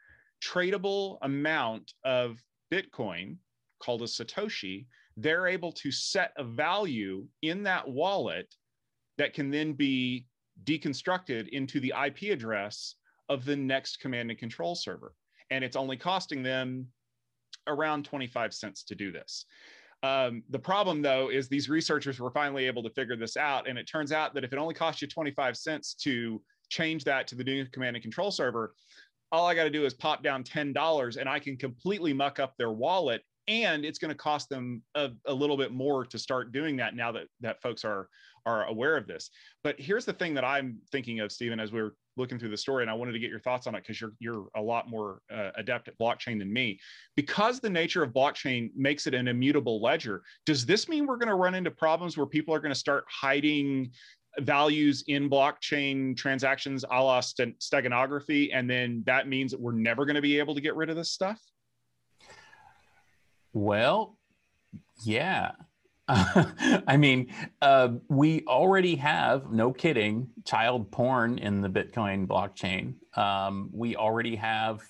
tradable 0.43 1.19
amount 1.23 1.93
of 2.05 2.43
Bitcoin 2.73 3.37
called 3.79 4.03
a 4.03 4.07
Satoshi, 4.07 4.87
they're 5.17 5.47
able 5.47 5.71
to 5.71 5.93
set 5.93 6.33
a 6.37 6.43
value 6.43 7.25
in 7.43 7.63
that 7.63 7.87
wallet 7.89 8.53
that 9.19 9.35
can 9.35 9.51
then 9.51 9.73
be 9.73 10.27
deconstructed 10.65 11.49
into 11.49 11.81
the 11.81 11.93
IP 12.07 12.33
address 12.33 12.97
of 13.29 13.45
the 13.45 13.57
next 13.57 14.01
command 14.01 14.31
and 14.31 14.39
control 14.39 14.75
server. 14.75 15.15
And 15.51 15.65
it's 15.65 15.77
only 15.77 15.97
costing 15.97 16.43
them 16.43 16.89
around 17.67 18.05
25 18.05 18.53
cents 18.55 18.85
to 18.85 18.95
do 18.95 19.13
this. 19.13 19.47
Um, 20.03 20.43
the 20.51 20.59
problem, 20.59 21.01
though, 21.01 21.31
is 21.31 21.49
these 21.49 21.69
researchers 21.69 22.19
were 22.19 22.31
finally 22.31 22.67
able 22.67 22.83
to 22.83 22.91
figure 22.91 23.17
this 23.17 23.37
out. 23.37 23.69
And 23.69 23.79
it 23.79 23.85
turns 23.85 24.11
out 24.13 24.35
that 24.35 24.45
if 24.45 24.53
it 24.53 24.59
only 24.59 24.75
costs 24.75 25.01
you 25.01 25.09
25 25.09 25.57
cents 25.57 25.95
to 26.03 26.43
change 26.71 27.05
that 27.05 27.27
to 27.29 27.35
the 27.35 27.45
new 27.45 27.65
command 27.67 27.97
and 27.97 28.03
control 28.03 28.31
server, 28.31 28.75
all 29.31 29.47
I 29.47 29.55
got 29.55 29.65
to 29.65 29.71
do 29.71 29.87
is 29.87 29.95
pop 29.95 30.23
down 30.23 30.43
$10 30.43 31.17
and 31.17 31.29
I 31.29 31.39
can 31.39 31.57
completely 31.57 32.13
muck 32.13 32.41
up 32.41 32.55
their 32.57 32.73
wallet. 32.73 33.23
And 33.49 33.85
it's 33.85 33.99
going 33.99 34.11
to 34.11 34.17
cost 34.17 34.49
them 34.49 34.83
a, 34.95 35.11
a 35.27 35.35
little 35.35 35.57
bit 35.57 35.73
more 35.73 36.05
to 36.07 36.19
start 36.19 36.53
doing 36.53 36.77
that 36.77 36.95
now 36.95 37.13
that, 37.13 37.27
that 37.41 37.61
folks 37.61 37.85
are, 37.85 38.09
are 38.47 38.67
aware 38.67 38.97
of 38.97 39.07
this. 39.07 39.31
But 39.65 39.79
here's 39.79 40.05
the 40.05 40.13
thing 40.13 40.35
that 40.35 40.45
I'm 40.45 40.79
thinking 40.91 41.21
of, 41.21 41.33
Stephen, 41.33 41.61
as 41.61 41.73
we 41.73 41.81
are 41.81 41.95
looking 42.17 42.39
through 42.39 42.51
the 42.51 42.57
story, 42.57 42.83
and 42.83 42.91
I 42.91 42.95
wanted 42.95 43.13
to 43.13 43.19
get 43.19 43.31
your 43.31 43.41
thoughts 43.41 43.67
on 43.67 43.75
it 43.75 43.83
because 43.83 44.01
you're 44.01 44.13
you're 44.19 44.47
a 44.57 44.61
lot 44.61 44.89
more 44.89 45.21
uh, 45.33 45.51
adept 45.57 45.89
at 45.89 45.99
blockchain 45.99 46.39
than 46.39 46.53
me. 46.53 46.79
Because 47.17 47.61
the 47.61 47.71
nature 47.71 48.03
of 48.03 48.13
blockchain 48.13 48.71
makes 48.77 49.07
it 49.07 49.15
an 49.15 49.29
immutable 49.29 49.81
ledger, 49.81 50.23
does 50.47 50.67
this 50.67 50.89
mean 50.89 51.07
we're 51.07 51.17
going 51.17 51.29
to 51.29 51.35
run 51.35 51.55
into 51.55 51.71
problems 51.71 52.17
where 52.17 52.27
people 52.27 52.55
are 52.55 52.61
going 52.61 52.75
to 52.75 52.79
start 52.79 53.05
hiding 53.09 53.91
values 54.41 55.05
in 55.09 55.29
blockchain 55.29 56.17
transactions 56.17 56.85
a 56.91 57.03
la 57.03 57.21
steganography, 57.21 58.51
and 58.53 58.69
then 58.69 59.03
that 59.07 59.29
means 59.29 59.51
that 59.51 59.61
we're 59.61 59.73
never 59.73 60.05
going 60.05 60.17
to 60.17 60.23
be 60.23 60.39
able 60.39 60.55
to 60.55 60.61
get 60.61 60.75
rid 60.77 60.91
of 60.91 60.97
this 60.97 61.11
stuff? 61.11 61.41
Well, 63.53 64.19
yeah. 65.05 65.53
I 66.09 66.97
mean, 66.99 67.33
uh, 67.61 67.91
we 68.09 68.45
already 68.47 68.97
have, 68.97 69.51
no 69.51 69.73
kidding, 69.73 70.29
child 70.45 70.91
porn 70.91 71.39
in 71.39 71.61
the 71.61 71.69
Bitcoin 71.69 72.27
blockchain. 72.27 72.95
Um, 73.17 73.71
we 73.73 73.97
already 73.97 74.37
have 74.37 74.81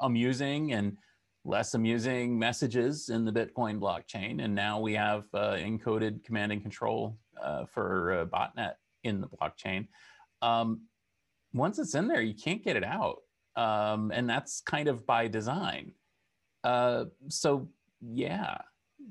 amusing 0.00 0.72
and 0.72 0.96
less 1.44 1.74
amusing 1.74 2.38
messages 2.38 3.08
in 3.08 3.24
the 3.24 3.32
Bitcoin 3.32 3.78
blockchain. 3.78 4.42
And 4.42 4.54
now 4.54 4.80
we 4.80 4.94
have 4.94 5.24
uh, 5.34 5.54
encoded 5.54 6.24
command 6.24 6.52
and 6.52 6.62
control 6.62 7.18
uh, 7.42 7.66
for 7.66 8.12
uh, 8.12 8.24
botnet 8.26 8.74
in 9.04 9.20
the 9.20 9.28
blockchain. 9.28 9.88
Um, 10.40 10.82
once 11.52 11.78
it's 11.78 11.94
in 11.94 12.08
there, 12.08 12.22
you 12.22 12.34
can't 12.34 12.64
get 12.64 12.76
it 12.76 12.84
out. 12.84 13.18
Um, 13.56 14.12
and 14.12 14.28
that's 14.28 14.60
kind 14.60 14.88
of 14.88 15.04
by 15.04 15.28
design. 15.28 15.92
Uh, 16.64 17.04
so, 17.28 17.68
yeah. 18.00 18.58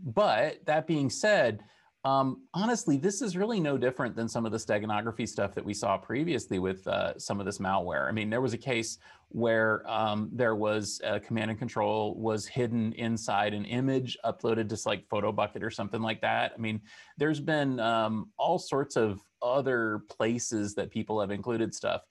But 0.03 0.65
that 0.65 0.87
being 0.87 1.09
said, 1.09 1.63
um, 2.03 2.47
honestly, 2.53 2.97
this 2.97 3.21
is 3.21 3.37
really 3.37 3.59
no 3.59 3.77
different 3.77 4.15
than 4.15 4.27
some 4.27 4.45
of 4.45 4.51
the 4.51 4.57
steganography 4.57 5.27
stuff 5.27 5.53
that 5.53 5.63
we 5.63 5.73
saw 5.73 5.97
previously 5.97 6.57
with 6.57 6.87
uh, 6.87 7.17
some 7.19 7.39
of 7.39 7.45
this 7.45 7.59
malware. 7.59 8.07
I 8.07 8.11
mean, 8.11 8.29
there 8.29 8.41
was 8.41 8.53
a 8.53 8.57
case 8.57 8.97
where 9.29 9.83
um, 9.89 10.29
there 10.33 10.55
was 10.55 10.99
a 11.03 11.19
command 11.19 11.51
and 11.51 11.59
control 11.59 12.15
was 12.15 12.47
hidden 12.47 12.93
inside 12.93 13.53
an 13.53 13.65
image 13.65 14.17
uploaded 14.25 14.67
to 14.69 14.87
like 14.87 15.07
PhotoBucket 15.09 15.61
or 15.61 15.69
something 15.69 16.01
like 16.01 16.21
that. 16.21 16.53
I 16.55 16.59
mean, 16.59 16.81
there's 17.17 17.39
been 17.39 17.79
um, 17.79 18.31
all 18.37 18.57
sorts 18.57 18.95
of 18.95 19.21
other 19.41 20.01
places 20.09 20.73
that 20.75 20.89
people 20.89 21.21
have 21.21 21.31
included 21.31 21.73
stuff. 21.73 22.01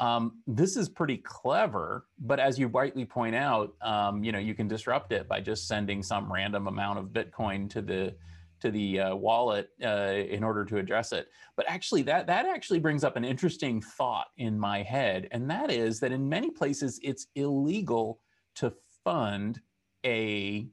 Um, 0.00 0.38
this 0.46 0.76
is 0.78 0.88
pretty 0.88 1.18
clever, 1.18 2.06
but 2.18 2.40
as 2.40 2.58
you 2.58 2.68
rightly 2.68 3.04
point 3.04 3.34
out, 3.34 3.74
um, 3.82 4.24
you 4.24 4.32
know, 4.32 4.38
you 4.38 4.54
can 4.54 4.66
disrupt 4.66 5.12
it 5.12 5.28
by 5.28 5.40
just 5.40 5.68
sending 5.68 6.02
some 6.02 6.32
random 6.32 6.66
amount 6.68 6.98
of 6.98 7.06
Bitcoin 7.08 7.68
to 7.70 7.82
the 7.82 8.14
to 8.60 8.70
the 8.70 9.00
uh, 9.00 9.14
wallet 9.14 9.70
uh, 9.82 10.12
in 10.28 10.44
order 10.44 10.64
to 10.66 10.76
address 10.76 11.12
it. 11.12 11.28
But 11.56 11.66
actually, 11.68 12.02
that 12.02 12.26
that 12.28 12.46
actually 12.46 12.78
brings 12.78 13.04
up 13.04 13.16
an 13.16 13.24
interesting 13.24 13.82
thought 13.82 14.28
in 14.38 14.58
my 14.58 14.82
head, 14.82 15.28
and 15.32 15.50
that 15.50 15.70
is 15.70 16.00
that 16.00 16.12
in 16.12 16.28
many 16.28 16.50
places 16.50 16.98
it's 17.02 17.26
illegal 17.34 18.20
to 18.56 18.72
fund 19.04 19.60
a, 20.04 20.66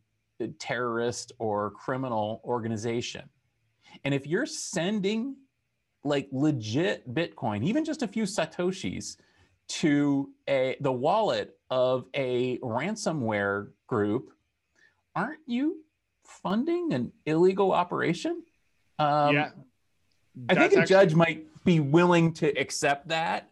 terrorist 0.59 1.31
or 1.39 1.71
criminal 1.71 2.41
organization. 2.43 3.27
And 4.03 4.13
if 4.13 4.27
you're 4.27 4.45
sending 4.45 5.35
like 6.03 6.27
legit 6.31 7.13
Bitcoin, 7.13 7.63
even 7.63 7.83
just 7.85 8.01
a 8.03 8.07
few 8.07 8.23
Satoshis, 8.23 9.17
to 9.67 10.29
a 10.47 10.77
the 10.79 10.91
wallet 10.91 11.57
of 11.69 12.05
a 12.13 12.57
ransomware 12.59 13.69
group, 13.87 14.31
aren't 15.15 15.41
you 15.45 15.83
funding 16.23 16.93
an 16.93 17.11
illegal 17.25 17.71
operation? 17.71 18.43
Um, 18.99 19.35
yeah, 19.35 19.49
I 20.49 20.55
think 20.55 20.73
a 20.73 20.79
actually... 20.79 20.85
judge 20.85 21.15
might 21.15 21.45
be 21.65 21.79
willing 21.79 22.33
to 22.33 22.47
accept 22.57 23.09
that, 23.09 23.49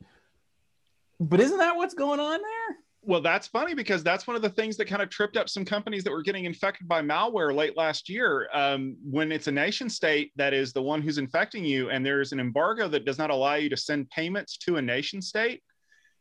but 1.19 1.39
isn't 1.39 1.57
that 1.57 1.75
what's 1.75 1.93
going 1.93 2.19
on 2.19 2.39
there? 2.41 2.77
Well, 3.05 3.21
that's 3.21 3.47
funny 3.47 3.73
because 3.73 4.03
that's 4.03 4.25
one 4.25 4.35
of 4.35 4.41
the 4.41 4.49
things 4.49 4.77
that 4.77 4.85
kind 4.85 5.01
of 5.01 5.09
tripped 5.09 5.37
up 5.37 5.47
some 5.47 5.63
companies 5.63 6.03
that 6.03 6.11
were 6.11 6.23
getting 6.23 6.45
infected 6.45 6.87
by 6.87 7.01
malware 7.01 7.55
late 7.55 7.77
last 7.77 8.09
year. 8.09 8.49
Um, 8.53 8.97
when 9.03 9.31
it's 9.31 9.47
a 9.47 9.51
nation 9.51 9.89
state 9.89 10.31
that 10.35 10.53
is 10.53 10.73
the 10.73 10.81
one 10.81 11.01
who's 11.01 11.17
infecting 11.17 11.63
you, 11.63 11.89
and 11.89 12.05
there's 12.05 12.31
an 12.31 12.39
embargo 12.39 12.87
that 12.87 13.05
does 13.05 13.17
not 13.17 13.29
allow 13.29 13.55
you 13.55 13.69
to 13.69 13.77
send 13.77 14.09
payments 14.09 14.57
to 14.57 14.77
a 14.77 14.81
nation 14.81 15.21
state, 15.21 15.61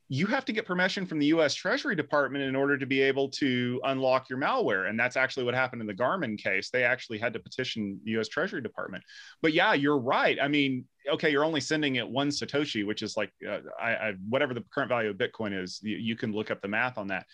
you 0.08 0.26
have 0.26 0.44
to 0.44 0.52
get 0.52 0.66
permission 0.66 1.06
from 1.06 1.18
the 1.18 1.26
US 1.26 1.54
Treasury 1.54 1.96
Department 1.96 2.44
in 2.44 2.54
order 2.54 2.76
to 2.76 2.84
be 2.84 3.00
able 3.00 3.28
to 3.30 3.80
unlock 3.84 4.28
your 4.28 4.38
malware. 4.38 4.88
And 4.88 5.00
that's 5.00 5.16
actually 5.16 5.44
what 5.44 5.54
happened 5.54 5.80
in 5.80 5.86
the 5.86 5.94
Garmin 5.94 6.38
case. 6.38 6.68
They 6.70 6.84
actually 6.84 7.18
had 7.18 7.32
to 7.32 7.40
petition 7.40 8.00
the 8.04 8.12
US 8.18 8.28
Treasury 8.28 8.60
Department. 8.60 9.02
But 9.40 9.54
yeah, 9.54 9.72
you're 9.72 9.98
right. 9.98 10.38
I 10.40 10.48
mean, 10.48 10.84
okay, 11.08 11.30
you're 11.30 11.44
only 11.44 11.60
sending 11.60 11.96
it 11.96 12.06
one 12.06 12.28
Satoshi, 12.28 12.86
which 12.86 13.02
is 13.02 13.16
like 13.16 13.32
uh, 13.48 13.60
I, 13.80 13.90
I, 13.94 14.12
whatever 14.28 14.52
the 14.52 14.64
current 14.72 14.90
value 14.90 15.10
of 15.10 15.16
Bitcoin 15.16 15.58
is, 15.58 15.80
you, 15.82 15.96
you 15.96 16.16
can 16.16 16.32
look 16.32 16.50
up 16.50 16.60
the 16.60 16.68
math 16.68 16.98
on 16.98 17.08
that. 17.08 17.24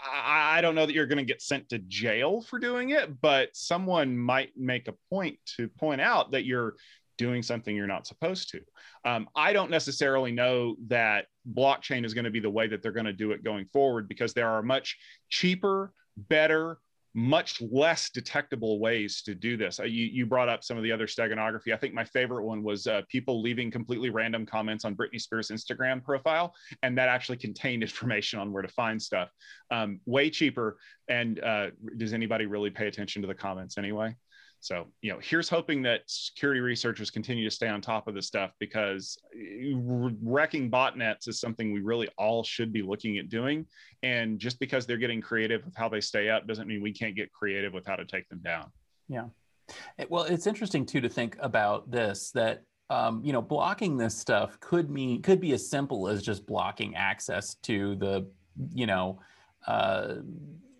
I, 0.00 0.58
I 0.58 0.60
don't 0.62 0.74
know 0.74 0.86
that 0.86 0.94
you're 0.94 1.06
going 1.06 1.18
to 1.18 1.24
get 1.24 1.42
sent 1.42 1.68
to 1.70 1.78
jail 1.78 2.40
for 2.40 2.58
doing 2.58 2.90
it, 2.90 3.20
but 3.20 3.50
someone 3.52 4.16
might 4.16 4.50
make 4.56 4.88
a 4.88 4.94
point 5.10 5.38
to 5.56 5.68
point 5.68 6.00
out 6.00 6.30
that 6.32 6.44
you're 6.44 6.76
doing 7.18 7.42
something 7.42 7.76
you're 7.76 7.86
not 7.86 8.06
supposed 8.06 8.50
to. 8.50 8.60
Um, 9.04 9.28
I 9.36 9.52
don't 9.52 9.70
necessarily 9.70 10.32
know 10.32 10.76
that 10.86 11.26
blockchain 11.52 12.04
is 12.04 12.14
going 12.14 12.24
to 12.24 12.30
be 12.30 12.40
the 12.40 12.50
way 12.50 12.66
that 12.68 12.82
they're 12.82 12.92
going 12.92 13.06
to 13.06 13.12
do 13.12 13.32
it 13.32 13.44
going 13.44 13.66
forward 13.72 14.08
because 14.08 14.32
there 14.32 14.48
are 14.48 14.62
much 14.62 14.96
cheaper, 15.28 15.92
better, 16.16 16.78
much 17.14 17.60
less 17.60 18.10
detectable 18.10 18.78
ways 18.78 19.22
to 19.22 19.34
do 19.34 19.56
this. 19.56 19.80
Uh, 19.80 19.84
you, 19.84 20.04
you 20.04 20.26
brought 20.26 20.48
up 20.48 20.62
some 20.62 20.76
of 20.76 20.84
the 20.84 20.92
other 20.92 21.06
steganography. 21.06 21.72
I 21.72 21.76
think 21.76 21.94
my 21.94 22.04
favorite 22.04 22.44
one 22.44 22.62
was 22.62 22.86
uh, 22.86 23.02
people 23.08 23.42
leaving 23.42 23.70
completely 23.70 24.10
random 24.10 24.46
comments 24.46 24.84
on 24.84 24.94
Britney 24.94 25.20
Spears' 25.20 25.48
Instagram 25.48 26.04
profile, 26.04 26.54
and 26.82 26.96
that 26.96 27.08
actually 27.08 27.38
contained 27.38 27.82
information 27.88 28.38
on 28.38 28.52
where 28.52 28.62
to 28.62 28.68
find 28.68 29.00
stuff. 29.02 29.30
Um, 29.70 30.00
way 30.06 30.30
cheaper. 30.30 30.78
And 31.08 31.40
uh, 31.40 31.70
does 31.96 32.12
anybody 32.12 32.46
really 32.46 32.70
pay 32.70 32.86
attention 32.86 33.22
to 33.22 33.28
the 33.28 33.34
comments 33.34 33.78
anyway? 33.78 34.14
So, 34.60 34.86
you 35.02 35.12
know, 35.12 35.20
here's 35.22 35.48
hoping 35.48 35.82
that 35.82 36.02
security 36.06 36.60
researchers 36.60 37.10
continue 37.10 37.48
to 37.48 37.54
stay 37.54 37.68
on 37.68 37.80
top 37.80 38.08
of 38.08 38.14
this 38.14 38.26
stuff 38.26 38.52
because 38.58 39.16
uh, 39.34 39.78
wrecking 40.22 40.70
botnets 40.70 41.28
is 41.28 41.40
something 41.40 41.72
we 41.72 41.80
really 41.80 42.08
all 42.18 42.42
should 42.42 42.72
be 42.72 42.82
looking 42.82 43.18
at 43.18 43.28
doing. 43.28 43.66
And 44.02 44.38
just 44.38 44.58
because 44.58 44.86
they're 44.86 44.96
getting 44.96 45.20
creative 45.20 45.64
with 45.64 45.76
how 45.76 45.88
they 45.88 46.00
stay 46.00 46.28
up 46.28 46.46
doesn't 46.46 46.66
mean 46.66 46.82
we 46.82 46.92
can't 46.92 47.14
get 47.14 47.32
creative 47.32 47.72
with 47.72 47.86
how 47.86 47.96
to 47.96 48.04
take 48.04 48.28
them 48.28 48.40
down. 48.42 48.70
Yeah. 49.08 49.26
Well, 50.08 50.24
it's 50.24 50.46
interesting 50.46 50.86
too 50.86 51.00
to 51.00 51.08
think 51.08 51.36
about 51.40 51.90
this 51.90 52.30
that 52.32 52.62
um, 52.90 53.22
you 53.22 53.32
know 53.32 53.42
blocking 53.42 53.96
this 53.96 54.16
stuff 54.16 54.58
could 54.60 54.90
mean 54.90 55.20
could 55.22 55.40
be 55.40 55.52
as 55.52 55.68
simple 55.68 56.08
as 56.08 56.22
just 56.22 56.46
blocking 56.46 56.94
access 56.94 57.54
to 57.56 57.96
the 57.96 58.26
you 58.72 58.86
know 58.86 59.20
uh, 59.66 60.14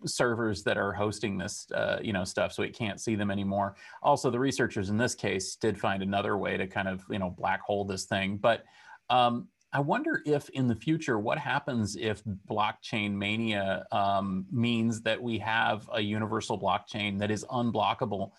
servers 0.05 0.63
that 0.63 0.77
are 0.77 0.93
hosting 0.93 1.37
this 1.37 1.69
uh, 1.71 1.99
you 2.01 2.13
know 2.13 2.23
stuff 2.23 2.51
so 2.53 2.63
it 2.63 2.73
can't 2.73 2.99
see 2.99 3.15
them 3.15 3.31
anymore. 3.31 3.75
Also 4.01 4.29
the 4.29 4.39
researchers 4.39 4.89
in 4.89 4.97
this 4.97 5.15
case 5.15 5.55
did 5.55 5.79
find 5.79 6.03
another 6.03 6.37
way 6.37 6.57
to 6.57 6.67
kind 6.67 6.87
of 6.87 7.03
you 7.09 7.19
know 7.19 7.29
black 7.29 7.61
hole 7.61 7.85
this 7.85 8.05
thing. 8.05 8.37
But 8.37 8.63
um, 9.09 9.47
i 9.71 9.79
wonder 9.79 10.21
if 10.25 10.49
in 10.49 10.67
the 10.67 10.75
future 10.75 11.19
what 11.19 11.37
happens 11.37 11.95
if 11.95 12.23
blockchain 12.49 13.11
mania 13.11 13.85
um, 13.91 14.45
means 14.51 15.01
that 15.01 15.21
we 15.21 15.37
have 15.37 15.87
a 15.93 16.01
universal 16.01 16.59
blockchain 16.59 17.19
that 17.19 17.29
is 17.29 17.45
unblockable 17.51 18.31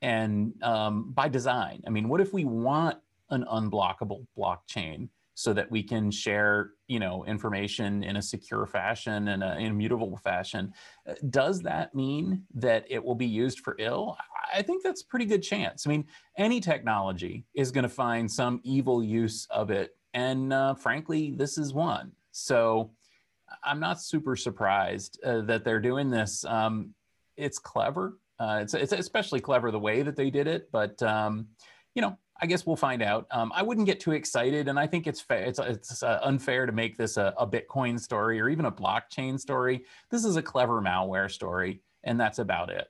and 0.00 0.52
um, 0.62 1.12
by 1.12 1.28
design? 1.28 1.82
I 1.86 1.90
mean 1.90 2.08
what 2.08 2.20
if 2.20 2.32
we 2.32 2.44
want 2.44 2.98
an 3.30 3.44
unblockable 3.44 4.26
blockchain 4.36 5.08
so 5.42 5.52
that 5.52 5.68
we 5.70 5.82
can 5.82 6.10
share 6.10 6.70
you 6.86 7.00
know 7.00 7.24
information 7.24 8.04
in 8.04 8.16
a 8.16 8.22
secure 8.22 8.64
fashion 8.64 9.28
and 9.28 9.42
an 9.42 9.58
immutable 9.58 10.16
fashion. 10.18 10.72
Uh, 11.08 11.14
does 11.30 11.60
that 11.62 11.94
mean 11.94 12.44
that 12.54 12.86
it 12.88 13.02
will 13.02 13.16
be 13.16 13.26
used 13.26 13.60
for 13.60 13.74
ill? 13.80 14.16
I 14.54 14.62
think 14.62 14.84
that's 14.84 15.02
pretty 15.02 15.24
good 15.24 15.42
chance. 15.42 15.86
I 15.86 15.90
mean 15.90 16.04
any 16.38 16.60
technology 16.60 17.44
is 17.54 17.72
going 17.72 17.82
to 17.82 17.88
find 17.88 18.30
some 18.30 18.60
evil 18.62 19.02
use 19.02 19.46
of 19.50 19.70
it 19.70 19.96
and 20.14 20.52
uh, 20.52 20.74
frankly 20.74 21.32
this 21.36 21.58
is 21.58 21.74
one. 21.74 22.12
So 22.30 22.92
i'm 23.64 23.80
not 23.80 24.00
super 24.00 24.34
surprised 24.34 25.20
uh, 25.24 25.40
that 25.42 25.64
they're 25.64 25.80
doing 25.80 26.08
this. 26.08 26.44
Um, 26.44 26.94
it's 27.36 27.58
clever. 27.58 28.18
Uh, 28.38 28.60
it's, 28.62 28.74
it's 28.74 28.92
especially 28.92 29.40
clever 29.40 29.70
the 29.70 29.78
way 29.78 30.02
that 30.02 30.16
they 30.16 30.30
did 30.30 30.46
it 30.46 30.70
but 30.72 31.02
um, 31.02 31.48
you 31.94 32.02
know 32.02 32.16
I 32.42 32.46
guess 32.46 32.66
we'll 32.66 32.74
find 32.74 33.02
out. 33.02 33.28
Um, 33.30 33.52
I 33.54 33.62
wouldn't 33.62 33.86
get 33.86 34.00
too 34.00 34.10
excited, 34.10 34.66
and 34.66 34.78
I 34.78 34.88
think 34.88 35.06
it's. 35.06 35.24
It's 35.30 35.60
it's 35.60 36.02
uh, 36.02 36.18
unfair 36.24 36.66
to 36.66 36.72
make 36.72 36.98
this 36.98 37.16
a, 37.16 37.32
a, 37.38 37.46
Bitcoin 37.46 38.00
story 38.00 38.40
or 38.40 38.48
even 38.48 38.64
a 38.64 38.72
blockchain 38.72 39.38
story. 39.38 39.84
This 40.10 40.24
is 40.24 40.34
a 40.34 40.42
clever 40.42 40.82
malware 40.82 41.30
story, 41.30 41.82
and 42.02 42.18
that's 42.18 42.40
about 42.40 42.70
it. 42.70 42.88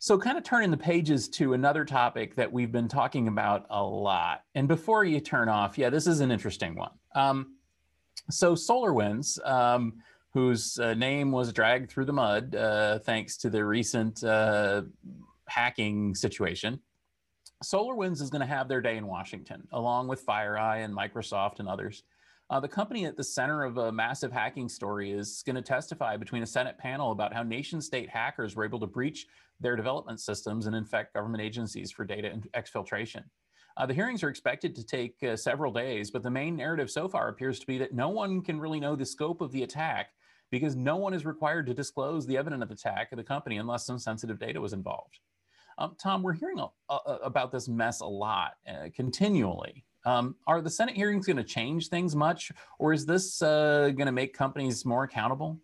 So, 0.00 0.18
kind 0.18 0.36
of 0.36 0.42
turning 0.42 0.72
the 0.72 0.76
pages 0.76 1.28
to 1.28 1.52
another 1.52 1.84
topic 1.84 2.34
that 2.34 2.52
we've 2.52 2.72
been 2.72 2.88
talking 2.88 3.28
about 3.28 3.66
a 3.70 3.82
lot. 3.82 4.42
And 4.56 4.66
before 4.66 5.04
you 5.04 5.20
turn 5.20 5.48
off, 5.48 5.78
yeah, 5.78 5.88
this 5.88 6.08
is 6.08 6.18
an 6.18 6.32
interesting 6.32 6.74
one. 6.74 6.92
Um, 7.14 7.54
so, 8.28 8.56
SolarWinds, 8.56 9.46
um, 9.48 9.94
whose 10.34 10.80
uh, 10.80 10.94
name 10.94 11.30
was 11.30 11.52
dragged 11.52 11.92
through 11.92 12.06
the 12.06 12.12
mud 12.12 12.56
uh, 12.56 12.98
thanks 12.98 13.36
to 13.36 13.50
the 13.50 13.64
recent 13.64 14.24
uh, 14.24 14.82
hacking 15.46 16.16
situation 16.16 16.80
SolarWinds 17.62 18.22
is 18.22 18.30
going 18.30 18.40
to 18.40 18.46
have 18.46 18.68
their 18.68 18.80
day 18.80 18.96
in 18.96 19.06
Washington, 19.06 19.68
along 19.72 20.08
with 20.08 20.24
FireEye 20.24 20.82
and 20.82 20.96
Microsoft 20.96 21.60
and 21.60 21.68
others. 21.68 22.04
Uh, 22.48 22.58
the 22.58 22.66
company 22.66 23.04
at 23.04 23.18
the 23.18 23.22
center 23.22 23.64
of 23.64 23.76
a 23.76 23.92
massive 23.92 24.32
hacking 24.32 24.68
story 24.68 25.12
is 25.12 25.42
going 25.44 25.56
to 25.56 25.62
testify 25.62 26.16
between 26.16 26.42
a 26.42 26.46
Senate 26.46 26.78
panel 26.78 27.12
about 27.12 27.34
how 27.34 27.42
nation 27.42 27.82
state 27.82 28.08
hackers 28.08 28.56
were 28.56 28.64
able 28.64 28.80
to 28.80 28.86
breach 28.86 29.26
their 29.60 29.76
development 29.76 30.20
systems 30.20 30.66
and 30.66 30.74
infect 30.74 31.12
government 31.12 31.42
agencies 31.42 31.92
for 31.92 32.04
data 32.04 32.32
exfiltration. 32.56 33.24
Uh, 33.76 33.84
the 33.84 33.94
hearings 33.94 34.22
are 34.22 34.30
expected 34.30 34.74
to 34.74 34.84
take 34.84 35.22
uh, 35.22 35.36
several 35.36 35.70
days, 35.70 36.10
but 36.10 36.22
the 36.22 36.30
main 36.30 36.56
narrative 36.56 36.90
so 36.90 37.08
far 37.08 37.28
appears 37.28 37.60
to 37.60 37.66
be 37.66 37.76
that 37.76 37.94
no 37.94 38.08
one 38.08 38.40
can 38.40 38.58
really 38.58 38.80
know 38.80 38.96
the 38.96 39.04
scope 39.04 39.42
of 39.42 39.52
the 39.52 39.62
attack 39.62 40.08
because 40.50 40.74
no 40.74 40.96
one 40.96 41.14
is 41.14 41.26
required 41.26 41.66
to 41.66 41.74
disclose 41.74 42.26
the 42.26 42.38
evidence 42.38 42.62
of 42.62 42.68
the 42.68 42.74
attack 42.74 43.12
of 43.12 43.18
the 43.18 43.22
company 43.22 43.58
unless 43.58 43.84
some 43.84 43.98
sensitive 43.98 44.40
data 44.40 44.60
was 44.60 44.72
involved. 44.72 45.20
Um, 45.80 45.96
Tom, 45.98 46.22
we're 46.22 46.34
hearing 46.34 46.60
a, 46.60 46.68
a, 46.90 47.14
about 47.24 47.50
this 47.50 47.66
mess 47.66 48.00
a 48.00 48.06
lot, 48.06 48.52
uh, 48.68 48.90
continually. 48.94 49.84
Um, 50.04 50.36
are 50.46 50.60
the 50.60 50.70
Senate 50.70 50.94
hearings 50.94 51.26
going 51.26 51.38
to 51.38 51.44
change 51.44 51.88
things 51.88 52.14
much, 52.14 52.52
or 52.78 52.92
is 52.92 53.06
this 53.06 53.40
uh, 53.42 53.90
going 53.96 54.06
to 54.06 54.12
make 54.12 54.34
companies 54.34 54.84
more 54.84 55.04
accountable? 55.04 55.58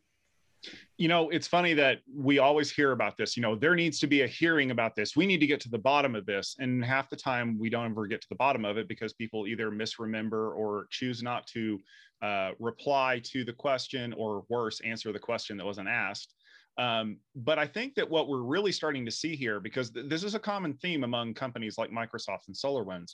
You 0.96 1.08
know, 1.08 1.28
it's 1.28 1.46
funny 1.46 1.74
that 1.74 1.98
we 2.12 2.38
always 2.38 2.70
hear 2.70 2.92
about 2.92 3.18
this. 3.18 3.36
You 3.36 3.42
know, 3.42 3.54
there 3.54 3.74
needs 3.74 4.00
to 4.00 4.06
be 4.06 4.22
a 4.22 4.26
hearing 4.26 4.70
about 4.70 4.96
this. 4.96 5.14
We 5.14 5.26
need 5.26 5.38
to 5.38 5.46
get 5.46 5.60
to 5.60 5.68
the 5.68 5.78
bottom 5.78 6.14
of 6.14 6.24
this. 6.24 6.56
And 6.58 6.82
half 6.82 7.10
the 7.10 7.16
time, 7.16 7.58
we 7.58 7.68
don't 7.68 7.90
ever 7.90 8.06
get 8.06 8.22
to 8.22 8.28
the 8.30 8.36
bottom 8.36 8.64
of 8.64 8.78
it 8.78 8.88
because 8.88 9.12
people 9.12 9.46
either 9.46 9.70
misremember 9.70 10.54
or 10.54 10.86
choose 10.90 11.22
not 11.22 11.46
to 11.48 11.78
uh, 12.22 12.52
reply 12.58 13.20
to 13.24 13.44
the 13.44 13.52
question, 13.52 14.14
or 14.14 14.44
worse, 14.48 14.80
answer 14.80 15.12
the 15.12 15.18
question 15.18 15.58
that 15.58 15.66
wasn't 15.66 15.88
asked. 15.88 16.34
Um, 16.78 17.18
but 17.34 17.58
I 17.58 17.66
think 17.66 17.94
that 17.94 18.08
what 18.08 18.28
we're 18.28 18.42
really 18.42 18.72
starting 18.72 19.04
to 19.06 19.10
see 19.10 19.34
here, 19.34 19.60
because 19.60 19.90
th- 19.90 20.08
this 20.08 20.22
is 20.22 20.34
a 20.34 20.38
common 20.38 20.74
theme 20.74 21.04
among 21.04 21.34
companies 21.34 21.78
like 21.78 21.90
Microsoft 21.90 22.48
and 22.48 22.56
SolarWinds, 22.56 23.12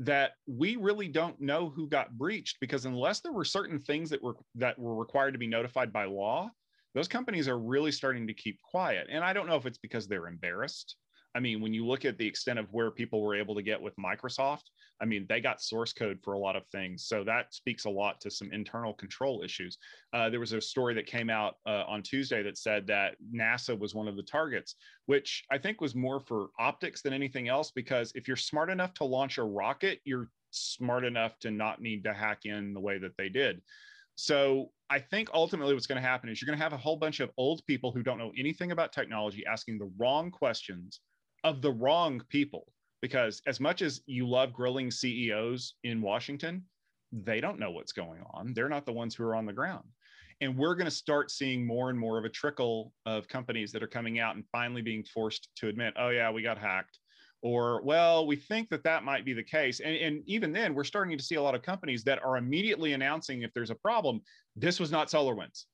that 0.00 0.32
we 0.46 0.76
really 0.76 1.08
don't 1.08 1.40
know 1.40 1.68
who 1.68 1.86
got 1.86 2.16
breached 2.16 2.58
because 2.60 2.86
unless 2.86 3.20
there 3.20 3.32
were 3.32 3.44
certain 3.44 3.78
things 3.78 4.10
that 4.10 4.22
were 4.22 4.34
that 4.54 4.78
were 4.78 4.96
required 4.96 5.32
to 5.32 5.38
be 5.38 5.46
notified 5.46 5.92
by 5.92 6.04
law, 6.04 6.50
those 6.94 7.06
companies 7.06 7.46
are 7.46 7.58
really 7.58 7.92
starting 7.92 8.26
to 8.26 8.34
keep 8.34 8.58
quiet. 8.62 9.06
And 9.10 9.22
I 9.22 9.32
don't 9.32 9.46
know 9.46 9.56
if 9.56 9.66
it's 9.66 9.78
because 9.78 10.08
they're 10.08 10.26
embarrassed 10.26 10.96
I 11.34 11.40
mean, 11.40 11.60
when 11.60 11.72
you 11.72 11.86
look 11.86 12.04
at 12.04 12.18
the 12.18 12.26
extent 12.26 12.58
of 12.58 12.66
where 12.72 12.90
people 12.90 13.22
were 13.22 13.36
able 13.36 13.54
to 13.54 13.62
get 13.62 13.80
with 13.80 13.94
Microsoft, 13.96 14.64
I 15.00 15.06
mean, 15.06 15.26
they 15.28 15.40
got 15.40 15.62
source 15.62 15.92
code 15.92 16.18
for 16.22 16.34
a 16.34 16.38
lot 16.38 16.56
of 16.56 16.66
things. 16.66 17.06
So 17.06 17.24
that 17.24 17.54
speaks 17.54 17.86
a 17.86 17.90
lot 17.90 18.20
to 18.20 18.30
some 18.30 18.52
internal 18.52 18.92
control 18.92 19.42
issues. 19.42 19.78
Uh, 20.12 20.28
there 20.28 20.40
was 20.40 20.52
a 20.52 20.60
story 20.60 20.94
that 20.94 21.06
came 21.06 21.30
out 21.30 21.54
uh, 21.66 21.84
on 21.88 22.02
Tuesday 22.02 22.42
that 22.42 22.58
said 22.58 22.86
that 22.88 23.16
NASA 23.34 23.78
was 23.78 23.94
one 23.94 24.08
of 24.08 24.16
the 24.16 24.22
targets, 24.22 24.74
which 25.06 25.44
I 25.50 25.58
think 25.58 25.80
was 25.80 25.94
more 25.94 26.20
for 26.20 26.48
optics 26.58 27.02
than 27.02 27.12
anything 27.12 27.48
else, 27.48 27.70
because 27.70 28.12
if 28.14 28.28
you're 28.28 28.36
smart 28.36 28.68
enough 28.68 28.92
to 28.94 29.04
launch 29.04 29.38
a 29.38 29.44
rocket, 29.44 30.00
you're 30.04 30.28
smart 30.50 31.04
enough 31.04 31.38
to 31.38 31.50
not 31.50 31.80
need 31.80 32.04
to 32.04 32.12
hack 32.12 32.40
in 32.44 32.74
the 32.74 32.80
way 32.80 32.98
that 32.98 33.16
they 33.16 33.28
did. 33.28 33.62
So 34.16 34.70
I 34.90 34.98
think 34.98 35.30
ultimately 35.32 35.72
what's 35.72 35.86
going 35.86 36.02
to 36.02 36.06
happen 36.06 36.28
is 36.28 36.42
you're 36.42 36.46
going 36.46 36.58
to 36.58 36.62
have 36.62 36.74
a 36.74 36.76
whole 36.76 36.96
bunch 36.96 37.20
of 37.20 37.30
old 37.38 37.64
people 37.66 37.90
who 37.90 38.02
don't 38.02 38.18
know 38.18 38.32
anything 38.36 38.70
about 38.70 38.92
technology 38.92 39.46
asking 39.46 39.78
the 39.78 39.90
wrong 39.98 40.30
questions 40.30 41.00
of 41.42 41.62
the 41.62 41.72
wrong 41.72 42.22
people 42.28 42.66
because 43.00 43.40
as 43.46 43.60
much 43.60 43.82
as 43.82 44.02
you 44.06 44.28
love 44.28 44.52
grilling 44.52 44.90
CEOs 44.90 45.74
in 45.84 46.02
Washington, 46.02 46.64
they 47.12 47.40
don't 47.40 47.58
know 47.58 47.70
what's 47.70 47.92
going 47.92 48.22
on. 48.32 48.52
They're 48.54 48.68
not 48.68 48.86
the 48.86 48.92
ones 48.92 49.14
who 49.14 49.24
are 49.24 49.34
on 49.34 49.46
the 49.46 49.52
ground. 49.52 49.84
And 50.40 50.56
we're 50.56 50.74
going 50.74 50.86
to 50.86 50.90
start 50.90 51.30
seeing 51.30 51.66
more 51.66 51.90
and 51.90 51.98
more 51.98 52.18
of 52.18 52.24
a 52.24 52.30
trickle 52.30 52.92
of 53.04 53.28
companies 53.28 53.72
that 53.72 53.82
are 53.82 53.88
coming 53.88 54.20
out 54.20 54.36
and 54.36 54.44
finally 54.50 54.80
being 54.80 55.04
forced 55.04 55.48
to 55.56 55.68
admit, 55.68 55.94
oh, 55.98 56.08
yeah, 56.08 56.30
we 56.30 56.42
got 56.42 56.58
hacked. 56.58 56.98
Or, 57.42 57.82
well, 57.82 58.26
we 58.26 58.36
think 58.36 58.68
that 58.70 58.84
that 58.84 59.02
might 59.02 59.24
be 59.24 59.32
the 59.32 59.42
case. 59.42 59.80
And, 59.80 59.96
and 59.96 60.22
even 60.26 60.52
then, 60.52 60.74
we're 60.74 60.84
starting 60.84 61.16
to 61.16 61.24
see 61.24 61.34
a 61.34 61.42
lot 61.42 61.54
of 61.54 61.62
companies 61.62 62.04
that 62.04 62.22
are 62.22 62.36
immediately 62.36 62.92
announcing 62.92 63.42
if 63.42 63.52
there's 63.54 63.70
a 63.70 63.74
problem, 63.74 64.20
this 64.56 64.78
was 64.78 64.90
not 64.90 65.08
SolarWinds. 65.08 65.64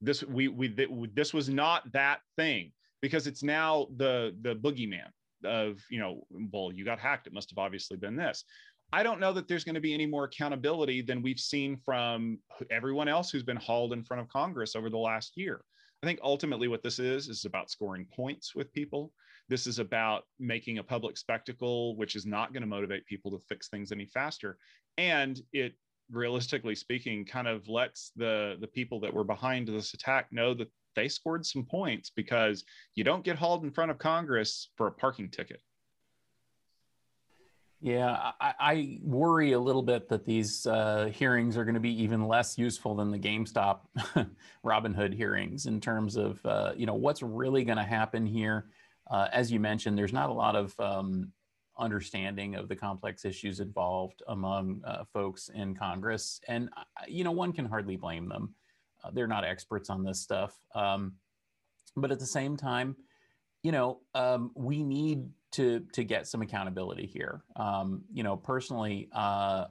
This 0.00 0.22
we 0.24 0.48
we 0.48 0.68
this 1.14 1.32
was 1.32 1.48
not 1.48 1.90
that 1.92 2.18
thing 2.36 2.72
because 3.00 3.26
it's 3.26 3.42
now 3.42 3.86
the 3.96 4.36
the 4.42 4.54
boogeyman 4.54 5.08
of 5.46 5.78
you 5.90 5.98
know 5.98 6.26
well 6.52 6.72
you 6.72 6.84
got 6.84 6.98
hacked. 6.98 7.26
It 7.26 7.32
must 7.32 7.50
have 7.50 7.58
obviously 7.58 7.96
been 7.96 8.16
this. 8.16 8.44
I 8.92 9.02
don't 9.02 9.20
know 9.20 9.32
that 9.32 9.48
there's 9.48 9.64
going 9.64 9.74
to 9.74 9.80
be 9.80 9.94
any 9.94 10.06
more 10.06 10.24
accountability 10.24 11.02
than 11.02 11.22
we've 11.22 11.40
seen 11.40 11.76
from 11.76 12.38
everyone 12.70 13.08
else 13.08 13.30
who's 13.30 13.42
been 13.42 13.56
hauled 13.56 13.92
in 13.92 14.04
front 14.04 14.20
of 14.20 14.28
congress 14.28 14.76
over 14.76 14.90
the 14.90 14.98
last 14.98 15.36
year. 15.36 15.60
I 16.02 16.06
think 16.06 16.20
ultimately 16.22 16.68
what 16.68 16.82
this 16.82 16.98
is 16.98 17.28
is 17.28 17.44
about 17.44 17.70
scoring 17.70 18.06
points 18.14 18.54
with 18.54 18.72
people. 18.72 19.12
This 19.48 19.66
is 19.66 19.78
about 19.78 20.24
making 20.38 20.78
a 20.78 20.84
public 20.84 21.16
spectacle 21.16 21.96
which 21.96 22.14
is 22.14 22.26
not 22.26 22.52
going 22.52 22.62
to 22.62 22.68
motivate 22.68 23.06
people 23.06 23.30
to 23.32 23.44
fix 23.48 23.68
things 23.68 23.92
any 23.92 24.06
faster. 24.06 24.56
And 24.98 25.40
it 25.52 25.74
realistically 26.10 26.74
speaking 26.74 27.24
kind 27.24 27.48
of 27.48 27.68
lets 27.68 28.12
the 28.16 28.56
the 28.60 28.66
people 28.66 29.00
that 29.00 29.12
were 29.12 29.24
behind 29.24 29.68
this 29.68 29.94
attack 29.94 30.32
know 30.32 30.54
that 30.54 30.70
they 30.94 31.08
scored 31.08 31.44
some 31.44 31.64
points 31.64 32.10
because 32.10 32.64
you 32.94 33.04
don't 33.04 33.24
get 33.24 33.36
hauled 33.36 33.64
in 33.64 33.70
front 33.70 33.90
of 33.90 33.98
Congress 33.98 34.70
for 34.76 34.86
a 34.86 34.92
parking 34.92 35.30
ticket. 35.30 35.60
Yeah, 37.82 38.32
I, 38.40 38.54
I, 38.58 38.98
worry 39.02 39.52
a 39.52 39.60
little 39.60 39.82
bit 39.82 40.08
that 40.08 40.24
these 40.24 40.66
uh, 40.66 41.10
hearings 41.12 41.58
are 41.58 41.64
going 41.64 41.74
to 41.74 41.80
be 41.80 42.02
even 42.02 42.26
less 42.26 42.56
useful 42.56 42.94
than 42.94 43.10
the 43.10 43.18
GameStop 43.18 43.80
Robinhood 44.64 45.14
hearings 45.14 45.66
in 45.66 45.80
terms 45.80 46.16
of 46.16 46.44
uh, 46.46 46.72
you 46.74 46.86
know 46.86 46.94
what's 46.94 47.22
really 47.22 47.64
going 47.64 47.76
to 47.76 47.84
happen 47.84 48.24
here. 48.24 48.70
Uh, 49.10 49.28
as 49.30 49.52
you 49.52 49.60
mentioned, 49.60 49.96
there's 49.96 50.12
not 50.12 50.30
a 50.30 50.32
lot 50.32 50.56
of 50.56 50.74
um, 50.80 51.30
understanding 51.78 52.54
of 52.54 52.68
the 52.68 52.76
complex 52.76 53.24
issues 53.24 53.60
involved 53.60 54.22
among 54.28 54.82
uh, 54.84 55.04
folks 55.12 55.50
in 55.54 55.74
Congress, 55.74 56.40
and 56.48 56.70
you 57.06 57.24
know 57.24 57.32
one 57.32 57.52
can 57.52 57.64
hardly 57.64 57.96
blame 57.96 58.28
them. 58.28 58.54
Uh, 59.04 59.10
they're 59.12 59.26
not 59.26 59.44
experts 59.44 59.90
on 59.90 60.02
this 60.02 60.20
stuff, 60.20 60.58
um, 60.74 61.12
but 61.96 62.10
at 62.10 62.18
the 62.18 62.26
same 62.26 62.56
time, 62.56 62.96
you 63.62 63.72
know 63.72 64.00
um, 64.14 64.50
we 64.54 64.82
need 64.82 65.28
to 65.52 65.80
to 65.92 66.04
get 66.04 66.26
some 66.26 66.42
accountability 66.42 67.06
here. 67.06 67.42
Um, 67.56 68.02
you 68.12 68.22
know, 68.22 68.36
personally, 68.36 69.08
uh, 69.12 69.66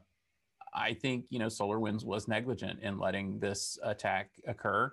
I 0.74 0.94
think 0.94 1.26
you 1.30 1.40
know 1.40 1.48
SolarWinds 1.48 2.04
was 2.04 2.28
negligent 2.28 2.82
in 2.82 3.00
letting 3.00 3.40
this 3.40 3.78
attack 3.84 4.32
occur. 4.48 4.92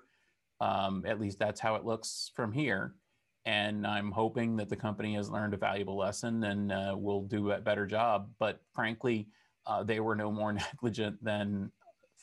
Um, 0.61 1.05
at 1.07 1.21
least 1.21 1.39
that's 1.39 1.61
how 1.61 1.75
it 1.75 1.85
looks 1.85 2.31
from 2.37 2.53
here. 2.53 2.95
And 3.45 3.87
I'm 3.87 4.13
hoping 4.13 4.57
that 4.57 4.69
the 4.69 4.77
company 4.77 5.15
has 5.15 5.29
learned 5.29 5.55
a 5.55 5.57
valuable 5.57 5.97
lesson 5.97 6.45
and 6.45 6.73
uh, 6.73 6.95
will 6.97 7.23
do 7.23 7.51
a 7.51 7.61
better 7.61 7.87
job. 7.87 8.31
But 8.39 8.61
frankly, 8.73 9.29
uh, 9.67 9.83
they 9.83 10.01
were 10.01 10.15
no 10.15 10.31
more 10.31 10.53
negligent 10.75 11.23
than 11.23 11.73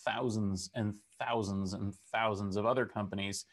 thousands 0.06 0.70
and 0.76 0.96
thousands 1.20 1.74
and 1.74 1.94
thousands 2.12 2.56
of 2.56 2.66
other 2.66 2.86
companies. 2.86 3.46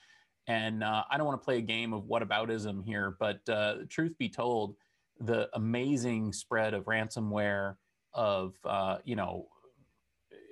And 0.47 0.85
uh, 0.85 1.03
I 1.11 1.17
don't 1.17 1.27
want 1.27 1.41
to 1.41 1.45
play 1.45 1.59
a 1.59 1.63
game 1.63 1.93
of 1.93 2.05
whataboutism 2.05 2.85
here, 2.85 3.17
but 3.19 3.47
uh, 3.49 3.77
truth 3.89 4.17
be 4.17 4.29
told, 4.29 4.77
the 5.19 5.49
amazing 5.55 6.33
spread 6.33 6.75
of 6.75 6.85
ransomware, 6.85 7.77
of 8.13 8.55
uh, 8.65 8.99
you 9.05 9.17
know, 9.17 9.49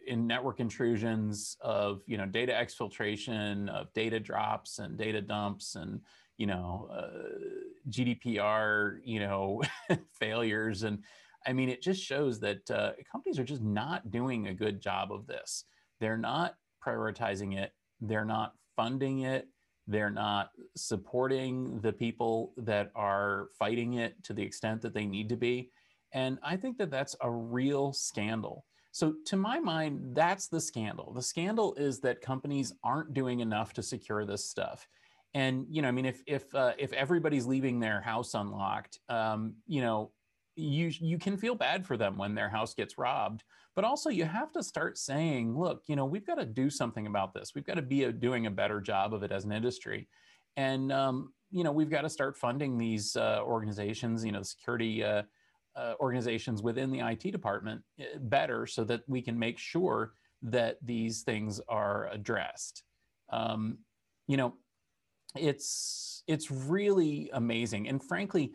in 0.07 0.27
network 0.27 0.61
intrusions, 0.61 1.57
of 1.61 2.03
you 2.07 2.17
know, 2.17 2.27
data 2.27 2.53
exfiltration, 2.53 3.69
of 3.69 3.93
data 3.93 4.19
drops 4.19 4.79
and 4.79 4.97
data 4.97 5.21
dumps, 5.21 5.77
and 5.77 6.01
you 6.37 6.47
know, 6.47 6.89
uh, 6.93 7.91
GDPR, 7.91 8.99
you 9.05 9.21
know, 9.21 9.63
failures, 10.19 10.83
and 10.83 11.03
I 11.47 11.53
mean, 11.53 11.69
it 11.69 11.83
just 11.83 12.03
shows 12.03 12.41
that 12.41 12.71
uh, 12.71 12.93
companies 13.11 13.39
are 13.39 13.45
just 13.45 13.63
not 13.63 14.11
doing 14.11 14.49
a 14.49 14.55
good 14.55 14.81
job 14.81 15.13
of 15.13 15.27
this. 15.27 15.65
They're 16.01 16.17
not 16.17 16.55
prioritizing 16.85 17.59
it. 17.59 17.73
They're 18.01 18.25
not 18.25 18.55
funding 18.77 19.21
it. 19.21 19.49
They're 19.87 20.11
not 20.11 20.51
supporting 20.77 21.81
the 21.81 21.93
people 21.93 22.53
that 22.57 22.91
are 22.95 23.49
fighting 23.59 23.95
it 23.95 24.23
to 24.25 24.33
the 24.33 24.43
extent 24.43 24.81
that 24.83 24.95
they 24.95 25.05
need 25.05 25.29
to 25.29 25.37
be. 25.37 25.71
And 26.13 26.39
I 26.43 26.57
think 26.57 26.79
that 26.79 26.91
that's 26.91 27.17
a 27.21 27.31
real 27.31 27.93
scandal. 27.93 28.65
So, 28.93 29.15
to 29.27 29.37
my 29.37 29.59
mind, 29.59 30.15
that's 30.15 30.47
the 30.47 30.61
scandal. 30.61 31.13
The 31.13 31.23
scandal 31.23 31.75
is 31.75 32.01
that 32.01 32.21
companies 32.21 32.73
aren't 32.85 33.13
doing 33.13 33.41
enough 33.41 33.73
to 33.75 33.83
secure 33.83 34.25
this 34.25 34.49
stuff. 34.49 34.87
And 35.35 35.67
you 35.69 35.83
know, 35.83 35.89
I 35.89 35.91
mean, 35.91 36.07
if 36.07 36.23
if 36.27 36.55
uh, 36.55 36.73
if 36.79 36.93
everybody's 36.93 37.45
leaving 37.45 37.81
their 37.81 38.01
house 38.01 38.35
unlocked, 38.35 39.01
um, 39.09 39.55
you 39.67 39.81
know, 39.81 40.13
you 40.57 40.93
you 41.01 41.19
can 41.19 41.37
feel 41.37 41.55
bad 41.55 41.85
for 41.87 41.97
them 41.97 42.17
when 42.17 42.35
their 42.35 42.49
house 42.49 42.75
gets 42.75 42.99
robbed. 42.99 43.43
But 43.75 43.85
also 43.85 44.09
you 44.11 44.25
have 44.25 44.53
to 44.53 44.63
start 44.63 44.97
saying 44.99 45.59
look 45.59 45.83
you 45.89 45.97
know 45.97 46.05
we've 46.05 46.27
got 46.27 46.37
to 46.37 46.45
do 46.45 46.71
something 46.71 47.07
about 47.07 47.35
this. 47.35 47.53
We've 47.55 47.67
got 47.67 47.75
to 47.75 47.83
be 47.83 48.05
a, 48.05 48.13
doing 48.13 48.47
a 48.47 48.51
better 48.51 48.81
job 48.81 49.15
of 49.15 49.23
it 49.23 49.33
as 49.33 49.45
an 49.45 49.53
industry. 49.53 50.09
And 50.57 50.93
um, 50.93 51.33
you 51.51 51.65
know 51.65 51.73
we've 51.73 51.91
got 51.91 52.03
to 52.03 52.11
start 52.11 52.37
funding 52.37 52.79
these 52.79 53.17
uh, 53.17 53.41
organizations 53.43 54.25
you 54.25 54.33
know 54.33 54.43
security 54.43 55.03
uh, 55.03 55.23
uh, 55.77 55.95
organizations 55.99 56.63
within 56.63 56.93
the 56.93 57.01
IT 57.01 57.33
department 57.33 57.83
eh, 57.99 58.05
better 58.21 58.67
so 58.67 58.85
that 58.85 59.03
we 59.09 59.21
can 59.21 59.37
make 59.37 59.59
sure 59.59 60.13
that 60.43 60.79
these 60.83 61.23
things 61.23 61.61
are 61.69 62.09
addressed. 62.13 62.85
Um, 63.31 63.79
you 64.29 64.37
know 64.37 64.55
it's 65.37 66.23
it's 66.27 66.51
really 66.51 67.31
amazing 67.33 67.89
and 67.89 68.03
frankly 68.03 68.53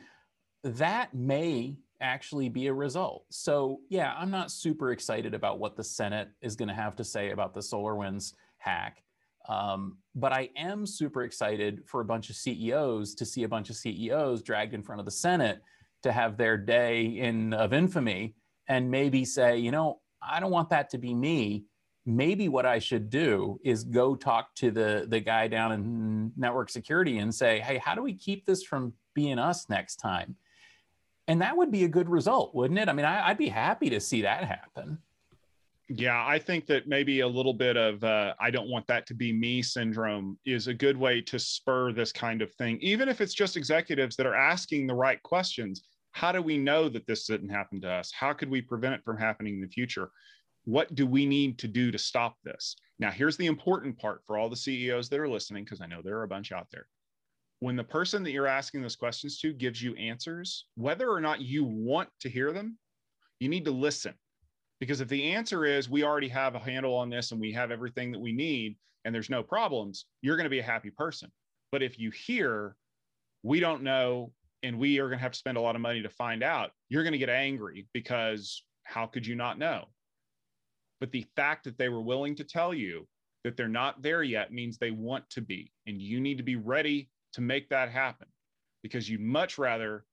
that 0.63 1.13
may 1.13 1.77
actually 2.01 2.49
be 2.49 2.67
a 2.67 2.73
result. 2.73 3.25
So, 3.29 3.81
yeah, 3.89 4.13
I'm 4.17 4.31
not 4.31 4.51
super 4.51 4.91
excited 4.91 5.33
about 5.33 5.59
what 5.59 5.75
the 5.75 5.83
Senate 5.83 6.29
is 6.41 6.55
going 6.55 6.69
to 6.69 6.73
have 6.73 6.95
to 6.97 7.03
say 7.03 7.31
about 7.31 7.53
the 7.53 7.59
SolarWinds 7.59 8.33
hack. 8.57 9.03
Um, 9.47 9.97
but 10.15 10.31
I 10.31 10.49
am 10.55 10.85
super 10.85 11.23
excited 11.23 11.81
for 11.85 12.01
a 12.01 12.05
bunch 12.05 12.29
of 12.29 12.35
CEOs 12.35 13.15
to 13.15 13.25
see 13.25 13.43
a 13.43 13.47
bunch 13.47 13.69
of 13.69 13.75
CEOs 13.75 14.43
dragged 14.43 14.73
in 14.73 14.83
front 14.83 14.99
of 14.99 15.05
the 15.05 15.11
Senate 15.11 15.61
to 16.03 16.11
have 16.11 16.37
their 16.37 16.57
day 16.57 17.05
in 17.05 17.53
of 17.53 17.73
infamy 17.73 18.35
and 18.67 18.91
maybe 18.91 19.25
say, 19.25 19.57
you 19.57 19.71
know, 19.71 19.99
I 20.21 20.39
don't 20.39 20.51
want 20.51 20.69
that 20.69 20.89
to 20.91 20.97
be 20.97 21.13
me. 21.13 21.65
Maybe 22.05 22.49
what 22.49 22.65
I 22.65 22.79
should 22.79 23.09
do 23.09 23.59
is 23.63 23.83
go 23.83 24.15
talk 24.15 24.55
to 24.55 24.71
the 24.71 25.05
the 25.07 25.19
guy 25.19 25.47
down 25.47 25.71
in 25.71 26.31
network 26.37 26.69
security 26.69 27.19
and 27.19 27.33
say, 27.33 27.59
hey, 27.59 27.77
how 27.77 27.93
do 27.93 28.01
we 28.01 28.13
keep 28.13 28.45
this 28.45 28.63
from 28.63 28.93
being 29.13 29.37
us 29.37 29.69
next 29.69 29.97
time? 29.97 30.35
And 31.27 31.41
that 31.41 31.55
would 31.55 31.71
be 31.71 31.83
a 31.83 31.87
good 31.87 32.09
result, 32.09 32.55
wouldn't 32.55 32.79
it? 32.79 32.89
I 32.89 32.93
mean, 32.93 33.05
I, 33.05 33.29
would 33.29 33.37
be 33.37 33.49
happy 33.49 33.89
to 33.91 33.99
see 33.99 34.23
that 34.23 34.43
happen. 34.45 34.97
Yeah, 35.87 36.23
I 36.25 36.37
think 36.37 36.67
that 36.67 36.87
maybe 36.87 37.21
a 37.21 37.27
little 37.27 37.53
bit 37.53 37.75
of 37.75 38.03
uh, 38.03 38.35
I 38.39 38.51
don't 38.51 38.69
want 38.69 38.85
that 38.87 39.07
to 39.07 39.15
be 39.15 39.33
me 39.33 39.63
syndrome 39.63 40.37
is 40.45 40.67
a 40.67 40.73
good 40.73 40.95
way 40.95 41.19
to 41.21 41.39
spur 41.39 41.91
this 41.91 42.11
kind 42.11 42.43
of 42.43 42.53
thing, 42.53 42.77
even 42.81 43.09
if 43.09 43.21
it's 43.21 43.33
just 43.33 43.57
executives 43.57 44.15
that 44.15 44.27
are 44.27 44.35
asking 44.35 44.85
the 44.85 44.93
right 44.93 45.21
questions. 45.23 45.83
How 46.11 46.31
do 46.31 46.41
we 46.41 46.57
know 46.57 46.89
that 46.89 47.05
this 47.07 47.25
didn't 47.25 47.49
happen 47.49 47.81
to 47.81 47.89
us? 47.89 48.11
How 48.11 48.33
could 48.33 48.49
we 48.49 48.61
prevent 48.61 48.95
it 48.95 49.03
from 49.03 49.17
happening 49.17 49.55
in 49.55 49.61
the 49.61 49.67
future? 49.67 50.09
What 50.65 50.93
do 50.95 51.07
we 51.07 51.25
need 51.25 51.57
to 51.59 51.67
do 51.67 51.91
to 51.91 51.97
stop 51.97 52.37
this? 52.43 52.75
Now, 52.99 53.11
here's 53.11 53.37
the 53.37 53.47
important 53.47 53.97
part 53.97 54.21
for 54.25 54.37
all 54.37 54.49
the 54.49 54.55
CEOs 54.55 55.09
that 55.09 55.19
are 55.19 55.29
listening, 55.29 55.63
because 55.63 55.81
I 55.81 55.87
know 55.87 56.01
there 56.03 56.17
are 56.17 56.23
a 56.23 56.27
bunch 56.27 56.51
out 56.51 56.67
there 56.71 56.87
when 57.59 57.75
the 57.75 57.83
person 57.83 58.23
that 58.23 58.31
you're 58.31 58.47
asking 58.47 58.81
those 58.81 58.95
questions 58.95 59.39
to 59.39 59.53
gives 59.53 59.81
you 59.81 59.93
answers, 59.95 60.65
whether 60.75 61.09
or 61.09 61.19
not 61.19 61.41
you 61.41 61.63
want 61.63 62.09
to 62.21 62.29
hear 62.29 62.51
them, 62.53 62.77
you 63.39 63.49
need 63.49 63.65
to 63.65 63.71
listen. 63.71 64.13
Because 64.79 65.01
if 65.01 65.09
the 65.09 65.33
answer 65.33 65.65
is 65.65 65.89
we 65.89 66.03
already 66.03 66.29
have 66.29 66.55
a 66.55 66.59
handle 66.59 66.95
on 66.95 67.09
this 67.09 67.31
and 67.31 67.41
we 67.41 67.51
have 67.51 67.69
everything 67.69 68.11
that 68.11 68.19
we 68.19 68.31
need 68.31 68.77
and 69.03 69.13
there's 69.13 69.29
no 69.29 69.43
problems, 69.43 70.05
you're 70.21 70.37
going 70.37 70.45
to 70.45 70.49
be 70.49 70.59
a 70.59 70.63
happy 70.63 70.89
person. 70.89 71.29
But 71.71 71.83
if 71.83 71.99
you 71.99 72.11
hear 72.11 72.75
we 73.43 73.59
don't 73.59 73.83
know 73.83 74.31
and 74.63 74.79
we 74.79 74.99
are 74.99 75.07
going 75.07 75.19
to 75.19 75.23
have 75.23 75.33
to 75.33 75.37
spend 75.37 75.57
a 75.57 75.61
lot 75.61 75.75
of 75.75 75.81
money 75.81 76.01
to 76.01 76.09
find 76.09 76.43
out, 76.43 76.71
you're 76.87 77.03
going 77.03 77.13
to 77.13 77.17
get 77.17 77.29
angry 77.29 77.87
because 77.93 78.63
how 78.83 79.05
could 79.05 79.27
you 79.27 79.35
not 79.35 79.59
know? 79.59 79.85
But 80.99 81.11
the 81.11 81.25
fact 81.35 81.63
that 81.63 81.77
they 81.77 81.89
were 81.89 82.01
willing 82.01 82.35
to 82.35 82.43
tell 82.43 82.73
you 82.73 83.07
that 83.43 83.55
they're 83.55 83.67
not 83.67 84.01
there 84.01 84.23
yet 84.23 84.51
means 84.51 84.77
they 84.77 84.91
want 84.91 85.29
to 85.31 85.41
be. 85.41 85.71
And 85.87 86.01
you 86.01 86.19
need 86.19 86.37
to 86.37 86.43
be 86.43 86.57
ready 86.57 87.09
to 87.33 87.41
make 87.41 87.69
that 87.69 87.89
happen 87.89 88.27
because 88.83 89.09
you'd 89.09 89.21
much 89.21 89.57
rather 89.57 90.05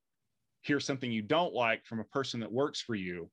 hear 0.62 0.80
something 0.80 1.10
you 1.10 1.22
don't 1.22 1.54
like 1.54 1.84
from 1.84 2.00
a 2.00 2.04
person 2.04 2.40
that 2.40 2.52
works 2.52 2.80
for 2.80 2.94
you 2.94 3.30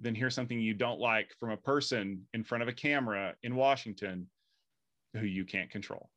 than 0.00 0.14
hear 0.14 0.30
something 0.30 0.58
you 0.58 0.74
don't 0.74 1.00
like 1.00 1.32
from 1.38 1.50
a 1.50 1.56
person 1.56 2.22
in 2.34 2.42
front 2.42 2.62
of 2.62 2.68
a 2.68 2.72
camera 2.72 3.34
in 3.42 3.54
Washington 3.54 4.28
who 5.14 5.24
you 5.24 5.44
can't 5.44 5.70
control. 5.70 6.10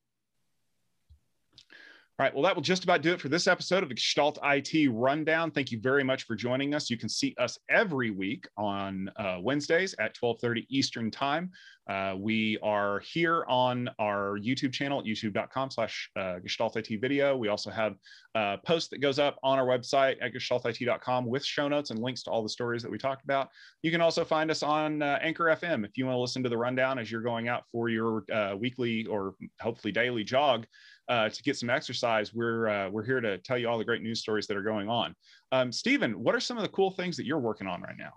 All 2.19 2.23
right. 2.23 2.33
Well, 2.33 2.41
that 2.45 2.55
will 2.55 2.63
just 2.63 2.83
about 2.83 3.03
do 3.03 3.13
it 3.13 3.21
for 3.21 3.29
this 3.29 3.45
episode 3.45 3.83
of 3.83 3.89
the 3.89 3.95
Gestalt 3.95 4.39
IT 4.43 4.89
Rundown. 4.91 5.51
Thank 5.51 5.71
you 5.71 5.79
very 5.79 6.03
much 6.03 6.23
for 6.23 6.35
joining 6.35 6.73
us. 6.73 6.89
You 6.89 6.97
can 6.97 7.09
see 7.09 7.35
us 7.37 7.59
every 7.69 8.09
week 8.09 8.47
on 8.57 9.11
uh, 9.17 9.37
Wednesdays 9.39 9.93
at 9.99 10.15
12:30 10.15 10.65
Eastern 10.67 11.11
Time. 11.11 11.51
Uh, 11.87 12.15
we 12.17 12.57
are 12.63 13.01
here 13.01 13.45
on 13.47 13.87
our 13.99 14.39
YouTube 14.39 14.73
channel 14.73 14.99
at 14.99 15.05
youtube.com/slash 15.05 16.09
uh, 16.15 16.39
Gestalt 16.39 16.75
IT 16.75 16.99
Video. 16.99 17.37
We 17.37 17.49
also 17.49 17.69
have 17.69 17.93
a 18.33 18.57
post 18.65 18.89
that 18.89 18.97
goes 18.97 19.19
up 19.19 19.37
on 19.43 19.59
our 19.59 19.67
website 19.67 20.15
at 20.19 20.33
gestaltit.com 20.33 21.27
with 21.27 21.45
show 21.45 21.67
notes 21.67 21.91
and 21.91 21.99
links 21.99 22.23
to 22.23 22.31
all 22.31 22.41
the 22.41 22.49
stories 22.49 22.81
that 22.81 22.91
we 22.91 22.97
talked 22.97 23.25
about. 23.25 23.49
You 23.83 23.91
can 23.91 24.01
also 24.01 24.25
find 24.25 24.49
us 24.49 24.63
on 24.63 25.03
uh, 25.03 25.19
Anchor 25.21 25.55
FM 25.55 25.85
if 25.85 25.95
you 25.95 26.07
want 26.07 26.15
to 26.15 26.21
listen 26.21 26.41
to 26.41 26.49
the 26.49 26.57
rundown 26.57 26.97
as 26.97 27.11
you're 27.11 27.21
going 27.21 27.47
out 27.47 27.63
for 27.71 27.89
your 27.89 28.23
uh, 28.33 28.55
weekly 28.57 29.05
or 29.05 29.35
hopefully 29.61 29.91
daily 29.91 30.23
jog 30.23 30.65
uh, 31.09 31.29
to 31.29 31.43
get 31.43 31.57
some 31.57 31.69
exercise, 31.69 32.33
we're 32.33 32.67
uh, 32.67 32.89
we're 32.89 33.05
here 33.05 33.21
to 33.21 33.37
tell 33.39 33.57
you 33.57 33.67
all 33.69 33.77
the 33.77 33.85
great 33.85 34.01
news 34.01 34.19
stories 34.19 34.47
that 34.47 34.57
are 34.57 34.63
going 34.63 34.89
on. 34.89 35.15
Um, 35.51 35.71
Stephen, 35.71 36.21
what 36.21 36.35
are 36.35 36.39
some 36.39 36.57
of 36.57 36.63
the 36.63 36.69
cool 36.69 36.91
things 36.91 37.17
that 37.17 37.25
you're 37.25 37.39
working 37.39 37.67
on 37.67 37.81
right 37.81 37.97
now? 37.97 38.11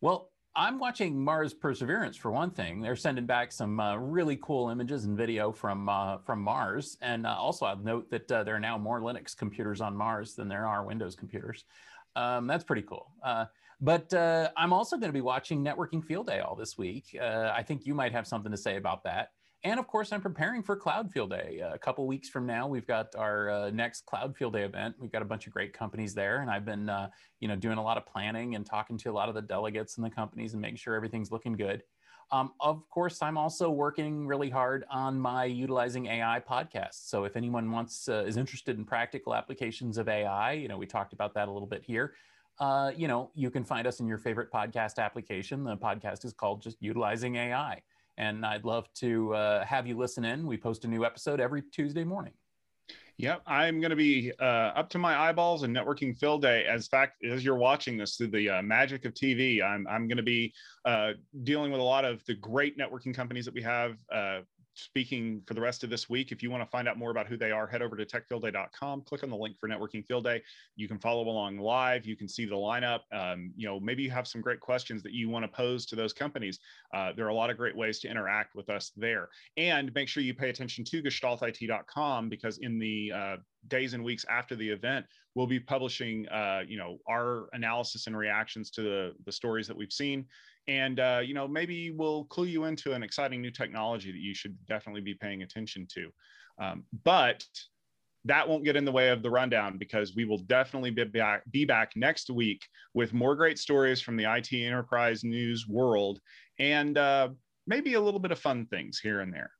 Well, 0.00 0.30
I'm 0.56 0.78
watching 0.78 1.22
Mars 1.22 1.54
Perseverance 1.54 2.16
for 2.16 2.30
one 2.30 2.50
thing. 2.50 2.80
They're 2.80 2.96
sending 2.96 3.24
back 3.24 3.52
some 3.52 3.78
uh, 3.78 3.96
really 3.96 4.36
cool 4.42 4.70
images 4.70 5.04
and 5.04 5.16
video 5.16 5.52
from 5.52 5.88
uh, 5.88 6.18
from 6.18 6.42
Mars, 6.42 6.96
and 7.02 7.26
uh, 7.26 7.36
also 7.36 7.66
I'll 7.66 7.76
note 7.76 8.10
that 8.10 8.30
uh, 8.32 8.42
there 8.42 8.56
are 8.56 8.60
now 8.60 8.76
more 8.76 9.00
Linux 9.00 9.36
computers 9.36 9.80
on 9.80 9.96
Mars 9.96 10.34
than 10.34 10.48
there 10.48 10.66
are 10.66 10.84
Windows 10.84 11.14
computers. 11.14 11.64
Um, 12.16 12.48
that's 12.48 12.64
pretty 12.64 12.82
cool. 12.82 13.12
Uh, 13.22 13.44
but 13.80 14.12
uh, 14.12 14.50
I'm 14.56 14.72
also 14.72 14.96
going 14.96 15.08
to 15.08 15.14
be 15.14 15.20
watching 15.20 15.64
Networking 15.64 16.04
Field 16.04 16.26
Day 16.26 16.40
all 16.40 16.56
this 16.56 16.76
week. 16.76 17.16
I 17.18 17.62
think 17.62 17.86
you 17.86 17.94
might 17.94 18.12
have 18.12 18.26
something 18.26 18.50
to 18.50 18.58
say 18.58 18.76
about 18.76 19.04
that. 19.04 19.30
And 19.62 19.78
of 19.78 19.86
course, 19.86 20.12
I'm 20.12 20.20
preparing 20.20 20.62
for 20.62 20.74
Cloud 20.76 21.12
Field 21.12 21.30
Day. 21.30 21.60
Uh, 21.62 21.74
a 21.74 21.78
couple 21.78 22.06
weeks 22.06 22.28
from 22.28 22.46
now, 22.46 22.66
we've 22.66 22.86
got 22.86 23.14
our 23.14 23.50
uh, 23.50 23.70
next 23.70 24.06
Cloud 24.06 24.36
Field 24.36 24.54
Day 24.54 24.62
event. 24.62 24.94
We've 24.98 25.12
got 25.12 25.22
a 25.22 25.26
bunch 25.26 25.46
of 25.46 25.52
great 25.52 25.72
companies 25.72 26.14
there, 26.14 26.40
and 26.40 26.50
I've 26.50 26.64
been, 26.64 26.88
uh, 26.88 27.10
you 27.40 27.48
know, 27.48 27.56
doing 27.56 27.76
a 27.76 27.82
lot 27.82 27.96
of 27.96 28.06
planning 28.06 28.54
and 28.54 28.64
talking 28.64 28.96
to 28.98 29.10
a 29.10 29.12
lot 29.12 29.28
of 29.28 29.34
the 29.34 29.42
delegates 29.42 29.96
and 29.96 30.04
the 30.04 30.10
companies 30.10 30.54
and 30.54 30.62
making 30.62 30.76
sure 30.76 30.94
everything's 30.94 31.30
looking 31.30 31.52
good. 31.52 31.82
Um, 32.32 32.52
of 32.60 32.88
course, 32.90 33.22
I'm 33.22 33.36
also 33.36 33.70
working 33.70 34.26
really 34.26 34.50
hard 34.50 34.84
on 34.88 35.20
my 35.20 35.44
utilizing 35.44 36.06
AI 36.06 36.40
podcast. 36.48 37.08
So 37.08 37.24
if 37.24 37.36
anyone 37.36 37.70
wants 37.70 38.08
uh, 38.08 38.24
is 38.26 38.36
interested 38.36 38.78
in 38.78 38.84
practical 38.84 39.34
applications 39.34 39.98
of 39.98 40.08
AI, 40.08 40.52
you 40.52 40.68
know, 40.68 40.78
we 40.78 40.86
talked 40.86 41.12
about 41.12 41.34
that 41.34 41.48
a 41.48 41.50
little 41.50 41.68
bit 41.68 41.82
here. 41.82 42.14
Uh, 42.60 42.92
you 42.94 43.08
know, 43.08 43.30
you 43.34 43.50
can 43.50 43.64
find 43.64 43.86
us 43.86 44.00
in 44.00 44.06
your 44.06 44.18
favorite 44.18 44.52
podcast 44.52 44.98
application. 44.98 45.64
The 45.64 45.76
podcast 45.76 46.24
is 46.24 46.32
called 46.32 46.62
just 46.62 46.76
Utilizing 46.80 47.36
AI, 47.36 47.80
and 48.20 48.44
I'd 48.44 48.66
love 48.66 48.86
to 48.96 49.34
uh, 49.34 49.64
have 49.64 49.86
you 49.86 49.96
listen 49.96 50.26
in. 50.26 50.46
We 50.46 50.58
post 50.58 50.84
a 50.84 50.88
new 50.88 51.06
episode 51.06 51.40
every 51.40 51.62
Tuesday 51.62 52.04
morning. 52.04 52.34
Yep, 53.16 53.42
I'm 53.46 53.80
going 53.80 53.90
to 53.90 53.96
be 53.96 54.30
uh, 54.38 54.72
up 54.76 54.90
to 54.90 54.98
my 54.98 55.18
eyeballs 55.18 55.62
in 55.62 55.72
networking 55.72 56.16
Field 56.16 56.42
Day. 56.42 56.66
As 56.66 56.86
fact, 56.86 57.24
as 57.24 57.42
you're 57.44 57.56
watching 57.56 57.96
this 57.96 58.16
through 58.16 58.28
the 58.28 58.48
uh, 58.50 58.62
magic 58.62 59.06
of 59.06 59.14
TV, 59.14 59.62
I'm 59.62 59.86
I'm 59.88 60.06
going 60.06 60.18
to 60.18 60.22
be 60.22 60.52
uh, 60.84 61.12
dealing 61.44 61.72
with 61.72 61.80
a 61.80 61.84
lot 61.84 62.04
of 62.04 62.24
the 62.26 62.34
great 62.34 62.78
networking 62.78 63.14
companies 63.14 63.46
that 63.46 63.54
we 63.54 63.62
have 63.62 63.96
uh, 64.12 64.40
speaking 64.74 65.42
for 65.46 65.54
the 65.54 65.60
rest 65.60 65.84
of 65.84 65.90
this 65.90 66.08
week. 66.08 66.32
If 66.32 66.42
you 66.42 66.50
want 66.50 66.62
to 66.62 66.70
find 66.70 66.88
out 66.88 66.98
more 66.98 67.10
about 67.10 67.26
who 67.26 67.36
they 67.36 67.50
are, 67.50 67.66
head 67.66 67.82
over 67.82 67.96
to 67.96 68.04
techfieldday.com, 68.04 69.02
click 69.02 69.22
on 69.22 69.30
the 69.30 69.36
link 69.36 69.56
for 69.58 69.68
Networking 69.68 70.06
Field 70.06 70.24
Day. 70.24 70.42
You 70.76 70.88
can 70.88 70.98
follow 70.98 71.28
along 71.28 71.58
live. 71.58 72.06
You 72.06 72.16
can 72.16 72.28
see 72.28 72.44
the 72.44 72.54
lineup. 72.54 73.00
Um, 73.12 73.52
you 73.56 73.66
know, 73.66 73.80
maybe 73.80 74.02
you 74.02 74.10
have 74.10 74.26
some 74.26 74.40
great 74.40 74.60
questions 74.60 75.02
that 75.02 75.12
you 75.12 75.28
want 75.28 75.44
to 75.44 75.48
pose 75.48 75.86
to 75.86 75.96
those 75.96 76.12
companies. 76.12 76.58
Uh, 76.94 77.12
there 77.16 77.26
are 77.26 77.30
a 77.30 77.34
lot 77.34 77.50
of 77.50 77.56
great 77.56 77.76
ways 77.76 78.00
to 78.00 78.08
interact 78.08 78.54
with 78.54 78.68
us 78.70 78.92
there. 78.96 79.28
And 79.56 79.92
make 79.94 80.08
sure 80.08 80.22
you 80.22 80.34
pay 80.34 80.50
attention 80.50 80.84
to 80.84 81.02
gestaltit.com 81.02 82.28
because 82.28 82.58
in 82.58 82.78
the 82.78 83.12
uh, 83.14 83.36
days 83.68 83.94
and 83.94 84.04
weeks 84.04 84.24
after 84.28 84.56
the 84.56 84.68
event, 84.68 85.06
we'll 85.34 85.46
be 85.46 85.60
publishing, 85.60 86.28
uh, 86.28 86.62
you 86.66 86.76
know, 86.76 86.98
our 87.08 87.48
analysis 87.52 88.06
and 88.06 88.16
reactions 88.16 88.70
to 88.70 88.82
the, 88.82 89.12
the 89.24 89.32
stories 89.32 89.66
that 89.68 89.76
we've 89.76 89.92
seen 89.92 90.26
and 90.70 91.00
uh, 91.00 91.20
you 91.22 91.34
know 91.34 91.48
maybe 91.48 91.90
we'll 91.90 92.24
clue 92.24 92.46
you 92.46 92.64
into 92.64 92.92
an 92.92 93.02
exciting 93.02 93.42
new 93.42 93.50
technology 93.50 94.12
that 94.12 94.20
you 94.20 94.34
should 94.34 94.56
definitely 94.66 95.00
be 95.00 95.14
paying 95.14 95.42
attention 95.42 95.86
to 95.92 96.08
um, 96.64 96.84
but 97.04 97.44
that 98.26 98.46
won't 98.46 98.64
get 98.64 98.76
in 98.76 98.84
the 98.84 98.92
way 98.92 99.08
of 99.08 99.22
the 99.22 99.30
rundown 99.30 99.78
because 99.78 100.14
we 100.14 100.24
will 100.24 100.38
definitely 100.38 100.90
be 100.90 101.04
back, 101.04 101.42
be 101.50 101.64
back 101.64 101.92
next 101.96 102.28
week 102.30 102.62
with 102.92 103.14
more 103.14 103.34
great 103.34 103.58
stories 103.58 104.00
from 104.00 104.16
the 104.16 104.24
IT 104.24 104.52
enterprise 104.52 105.24
news 105.24 105.66
world 105.66 106.20
and 106.58 106.98
uh, 106.98 107.28
maybe 107.66 107.94
a 107.94 108.00
little 108.00 108.20
bit 108.20 108.30
of 108.30 108.38
fun 108.38 108.66
things 108.66 109.00
here 109.00 109.20
and 109.20 109.32
there. 109.32 109.50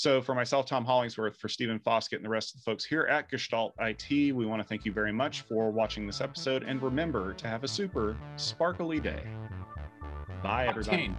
So, 0.00 0.22
for 0.22 0.34
myself, 0.34 0.64
Tom 0.64 0.82
Hollingsworth, 0.82 1.36
for 1.36 1.50
Stephen 1.50 1.78
Foskett, 1.78 2.20
and 2.20 2.24
the 2.24 2.30
rest 2.30 2.54
of 2.54 2.60
the 2.62 2.64
folks 2.64 2.86
here 2.86 3.02
at 3.02 3.28
Gestalt 3.28 3.74
IT, 3.80 4.34
we 4.34 4.46
want 4.46 4.62
to 4.62 4.66
thank 4.66 4.86
you 4.86 4.92
very 4.92 5.12
much 5.12 5.42
for 5.42 5.70
watching 5.70 6.06
this 6.06 6.22
episode. 6.22 6.62
And 6.62 6.80
remember 6.80 7.34
to 7.34 7.46
have 7.46 7.64
a 7.64 7.68
super 7.68 8.16
sparkly 8.36 8.98
day. 8.98 9.22
Bye, 10.42 10.68
everybody. 10.68 11.14